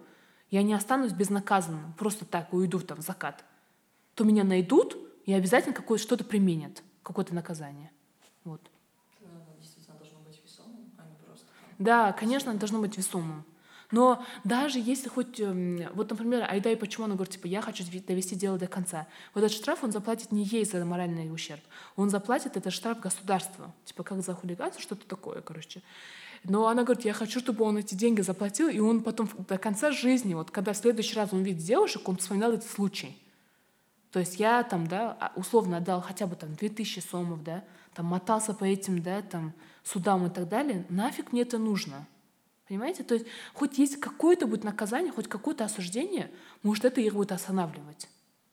я 0.50 0.62
не 0.62 0.74
останусь 0.74 1.12
безнаказанным, 1.12 1.92
просто 1.94 2.24
так 2.24 2.52
уйду 2.52 2.80
там 2.80 2.98
в 2.98 3.02
закат, 3.02 3.44
то 4.14 4.24
меня 4.24 4.44
найдут 4.44 4.96
и 5.24 5.32
обязательно 5.32 5.74
какое-то 5.74 6.02
что-то 6.02 6.24
применят, 6.24 6.82
какое-то 7.02 7.35
наказание. 7.35 7.90
Вот. 8.44 8.61
А. 9.22 9.26
Да, 11.78 12.12
конечно, 12.12 12.54
должно 12.54 12.80
быть 12.80 12.96
весомым. 12.96 13.44
Но 13.90 14.24
даже 14.42 14.80
если 14.80 15.09
хоть, 15.09 15.38
эм, 15.38 15.80
вот, 15.94 16.11
например, 16.11 16.44
Айда 16.48 16.70
и 16.70 16.76
почему 16.76 17.04
она 17.04 17.14
говорит, 17.14 17.35
типа, 17.35 17.46
я 17.46 17.62
хочу 17.62 17.85
довести 18.06 18.35
дело 18.35 18.59
до 18.59 18.66
конца. 18.66 19.06
Вот 19.32 19.44
этот 19.44 19.56
штраф 19.56 19.85
он 19.85 19.92
заплатит 19.92 20.32
не 20.32 20.42
ей 20.44 20.64
за 20.64 20.85
моральный 20.85 21.32
ущерб, 21.32 21.61
он 21.94 22.11
заплатит 22.11 22.56
этот 22.56 22.72
штраф 22.72 22.98
государству, 22.98 23.72
типа, 23.85 24.02
как 24.02 24.22
за 24.22 24.35
хулиганство, 24.35 24.82
что-то 24.82 25.06
такое, 25.06 25.40
короче. 25.40 25.82
Но 26.48 26.68
она 26.68 26.85
говорит, 26.85 27.04
я 27.04 27.12
хочу, 27.12 27.40
чтобы 27.40 27.64
он 27.64 27.78
эти 27.78 27.94
деньги 27.94 28.20
заплатил, 28.20 28.68
и 28.68 28.78
он 28.78 29.02
потом 29.02 29.28
до 29.48 29.59
конца 29.59 29.90
жизни, 29.90 30.35
вот 30.35 30.50
когда 30.50 30.72
в 30.72 30.76
следующий 30.76 31.16
раз 31.16 31.32
он 31.32 31.42
видит 31.42 31.64
девушек, 31.64 32.09
он 32.09 32.16
вспоминал 32.16 32.52
этот 32.52 32.70
случай. 32.70 33.16
То 34.12 34.21
есть 34.21 34.38
я 34.38 34.62
там, 34.62 34.87
да, 34.87 35.16
а, 35.21 35.33
условно 35.37 35.79
отдал 35.79 36.00
хотя 36.00 36.27
бы 36.27 36.37
там 36.37 36.54
2000 36.54 37.00
сомов, 37.00 37.42
да, 37.42 37.64
там 37.94 38.06
мотался 38.06 38.54
по 38.54 38.64
этим, 38.64 39.02
да, 39.02 39.23
там 39.23 39.52
судам 39.83 40.27
и 40.27 40.31
так 40.31 40.48
далее, 40.48 40.87
нафиг 40.88 41.33
мне 41.33 41.42
это 41.42 41.58
нужно? 41.58 42.06
Понимаете? 42.68 43.02
То 43.02 43.14
есть 43.14 43.27
хоть 43.52 43.79
есть 43.79 43.98
какое-то 43.98 44.46
будет 44.46 44.64
наказание, 44.64 45.12
хоть 45.12 45.29
какое-то 45.29 45.64
осуждение, 45.64 46.31
может, 46.62 46.85
это 46.85 47.00
их 47.00 47.14
будет 47.14 47.33
останавливать. 47.33 48.08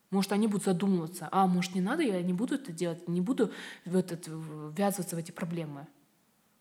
Может, 0.10 0.32
они 0.32 0.48
будут 0.48 0.66
задумываться, 0.66 1.28
а, 1.32 1.48
может, 1.48 1.74
не 1.76 1.82
надо, 1.82 2.04
я 2.04 2.22
не 2.22 2.34
буду 2.34 2.56
это 2.56 2.72
делать, 2.72 3.08
не 3.08 3.22
буду 3.22 3.52
в 3.86 3.96
этот, 3.96 4.26
ввязываться 4.28 5.16
в 5.16 5.20
эти 5.20 5.32
проблемы. 5.32 5.88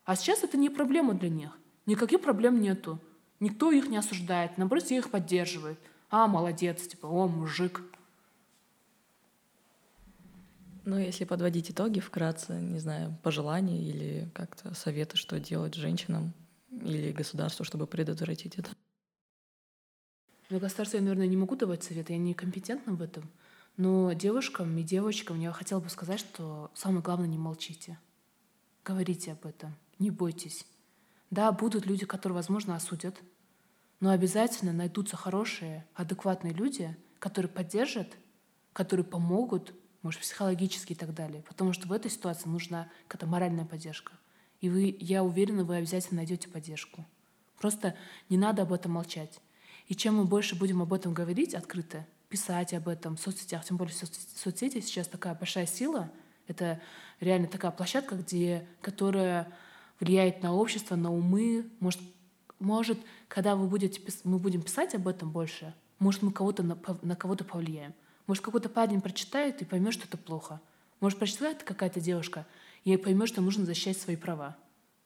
А 0.05 0.15
сейчас 0.15 0.43
это 0.43 0.57
не 0.57 0.69
проблема 0.69 1.13
для 1.13 1.29
них. 1.29 1.57
Никаких 1.85 2.21
проблем 2.21 2.61
нету. 2.61 2.99
Никто 3.39 3.71
их 3.71 3.87
не 3.89 3.97
осуждает, 3.97 4.57
наоборот, 4.57 4.83
все 4.83 4.97
их 4.97 5.11
поддерживает. 5.11 5.79
А, 6.09 6.27
молодец, 6.27 6.87
типа, 6.87 7.07
о, 7.07 7.27
мужик. 7.27 7.81
Ну, 10.85 10.97
если 10.97 11.23
подводить 11.23 11.71
итоги 11.71 11.99
вкратце, 11.99 12.53
не 12.53 12.79
знаю, 12.79 13.17
пожелания 13.23 13.81
или 13.81 14.29
как-то 14.33 14.73
советы, 14.75 15.17
что 15.17 15.39
делать 15.39 15.75
женщинам 15.75 16.33
или 16.71 17.11
государству, 17.11 17.63
чтобы 17.63 17.87
предотвратить 17.87 18.55
это? 18.57 18.71
Ну, 20.49 20.59
государству 20.59 20.97
я, 20.97 21.03
наверное, 21.03 21.27
не 21.27 21.37
могу 21.37 21.55
давать 21.55 21.83
советы, 21.83 22.13
я 22.13 22.19
не 22.19 22.33
компетентна 22.33 22.93
в 22.93 23.01
этом. 23.01 23.29
Но 23.77 24.13
девушкам 24.13 24.77
и 24.77 24.83
девочкам 24.83 25.39
я 25.39 25.51
хотела 25.51 25.79
бы 25.79 25.89
сказать, 25.89 26.19
что 26.19 26.69
самое 26.75 27.01
главное— 27.01 27.27
не 27.29 27.37
молчите. 27.37 27.97
Говорите 28.83 29.31
об 29.31 29.45
этом, 29.45 29.75
не 30.03 30.11
бойтесь. 30.11 30.65
Да, 31.31 31.51
будут 31.51 31.85
люди, 31.87 32.05
которые, 32.05 32.35
возможно, 32.35 32.75
осудят, 32.75 33.15
но 33.99 34.11
обязательно 34.11 34.73
найдутся 34.73 35.15
хорошие, 35.15 35.85
адекватные 35.95 36.53
люди, 36.53 36.95
которые 37.19 37.49
поддержат, 37.49 38.15
которые 38.73 39.05
помогут, 39.05 39.73
может, 40.01 40.21
психологически 40.21 40.93
и 40.93 40.95
так 40.95 41.13
далее. 41.13 41.41
Потому 41.47 41.73
что 41.73 41.87
в 41.87 41.93
этой 41.93 42.11
ситуации 42.11 42.49
нужна 42.49 42.89
какая-то 43.07 43.25
моральная 43.25 43.65
поддержка. 43.65 44.13
И 44.59 44.69
вы, 44.69 44.95
я 44.99 45.23
уверена, 45.23 45.63
вы 45.63 45.77
обязательно 45.77 46.17
найдете 46.17 46.49
поддержку. 46.49 47.05
Просто 47.57 47.95
не 48.29 48.37
надо 48.37 48.63
об 48.63 48.73
этом 48.73 48.91
молчать. 48.91 49.39
И 49.87 49.95
чем 49.95 50.17
мы 50.17 50.25
больше 50.25 50.55
будем 50.55 50.81
об 50.81 50.93
этом 50.93 51.13
говорить 51.13 51.55
открыто, 51.55 52.05
писать 52.29 52.73
об 52.73 52.87
этом 52.87 53.15
в 53.15 53.21
соцсетях, 53.21 53.63
тем 53.63 53.77
более 53.77 53.95
соцсети 53.95 54.81
сейчас 54.81 55.07
такая 55.07 55.35
большая 55.35 55.65
сила, 55.65 56.11
это 56.47 56.81
реально 57.19 57.47
такая 57.47 57.71
площадка, 57.71 58.15
где, 58.15 58.67
которая 58.81 59.53
влияет 59.99 60.43
на 60.43 60.53
общество, 60.53 60.95
на 60.95 61.11
умы. 61.11 61.65
Может, 61.79 62.01
может 62.59 62.99
когда 63.27 63.55
вы 63.55 63.67
будете, 63.67 63.99
мы 64.23 64.37
будем 64.37 64.61
писать 64.61 64.93
об 64.93 65.07
этом 65.07 65.31
больше, 65.31 65.73
может, 65.97 66.21
мы 66.21 66.31
кого-то 66.31 66.61
на, 66.61 66.77
на 67.01 67.15
кого-то 67.15 67.43
повлияем. 67.43 67.93
Может, 68.27 68.43
какой-то 68.43 68.69
парень 68.69 69.01
прочитает 69.01 69.61
и 69.61 69.65
поймет, 69.65 69.93
что 69.93 70.05
это 70.05 70.17
плохо. 70.17 70.61
Может, 70.99 71.17
прочитает 71.17 71.63
какая-то 71.63 71.99
девушка 71.99 72.45
и 72.83 72.95
поймет, 72.95 73.27
что 73.27 73.41
нужно 73.41 73.65
защищать 73.65 73.97
свои 73.97 74.15
права. 74.15 74.55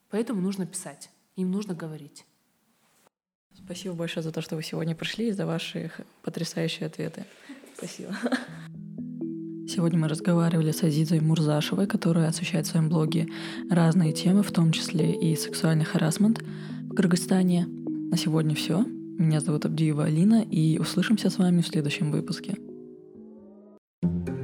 Поэтому 0.10 0.42
нужно 0.42 0.66
писать, 0.66 1.10
им 1.36 1.52
нужно 1.52 1.74
говорить. 1.74 2.26
Спасибо 3.56 3.96
большое 3.96 4.24
за 4.24 4.32
то, 4.32 4.42
что 4.42 4.56
вы 4.56 4.64
сегодня 4.64 4.94
пришли 4.94 5.30
и 5.30 5.32
за 5.32 5.46
ваши 5.46 5.92
потрясающие 6.22 6.88
ответы. 6.88 7.26
Спасибо. 7.76 8.16
Сегодня 9.78 10.00
мы 10.00 10.08
разговаривали 10.08 10.72
с 10.72 10.82
Азизой 10.82 11.20
Мурзашевой, 11.20 11.86
которая 11.86 12.30
освещает 12.30 12.66
в 12.66 12.70
своем 12.72 12.90
блоге 12.90 13.28
разные 13.70 14.12
темы, 14.12 14.42
в 14.42 14.52
том 14.52 14.72
числе 14.72 15.14
и 15.14 15.36
сексуальный 15.36 15.86
харасмент 15.86 16.42
в 16.90 16.96
Кыргызстане. 16.96 17.68
На 17.68 18.18
сегодня 18.18 18.56
все. 18.56 18.84
Меня 19.20 19.40
зовут 19.40 19.66
Абдиева 19.66 20.06
Алина, 20.06 20.42
и 20.42 20.80
услышимся 20.80 21.30
с 21.30 21.38
вами 21.38 21.62
в 21.62 21.68
следующем 21.68 22.10
выпуске. 22.10 22.56
thank 24.02 24.30
you 24.30 24.37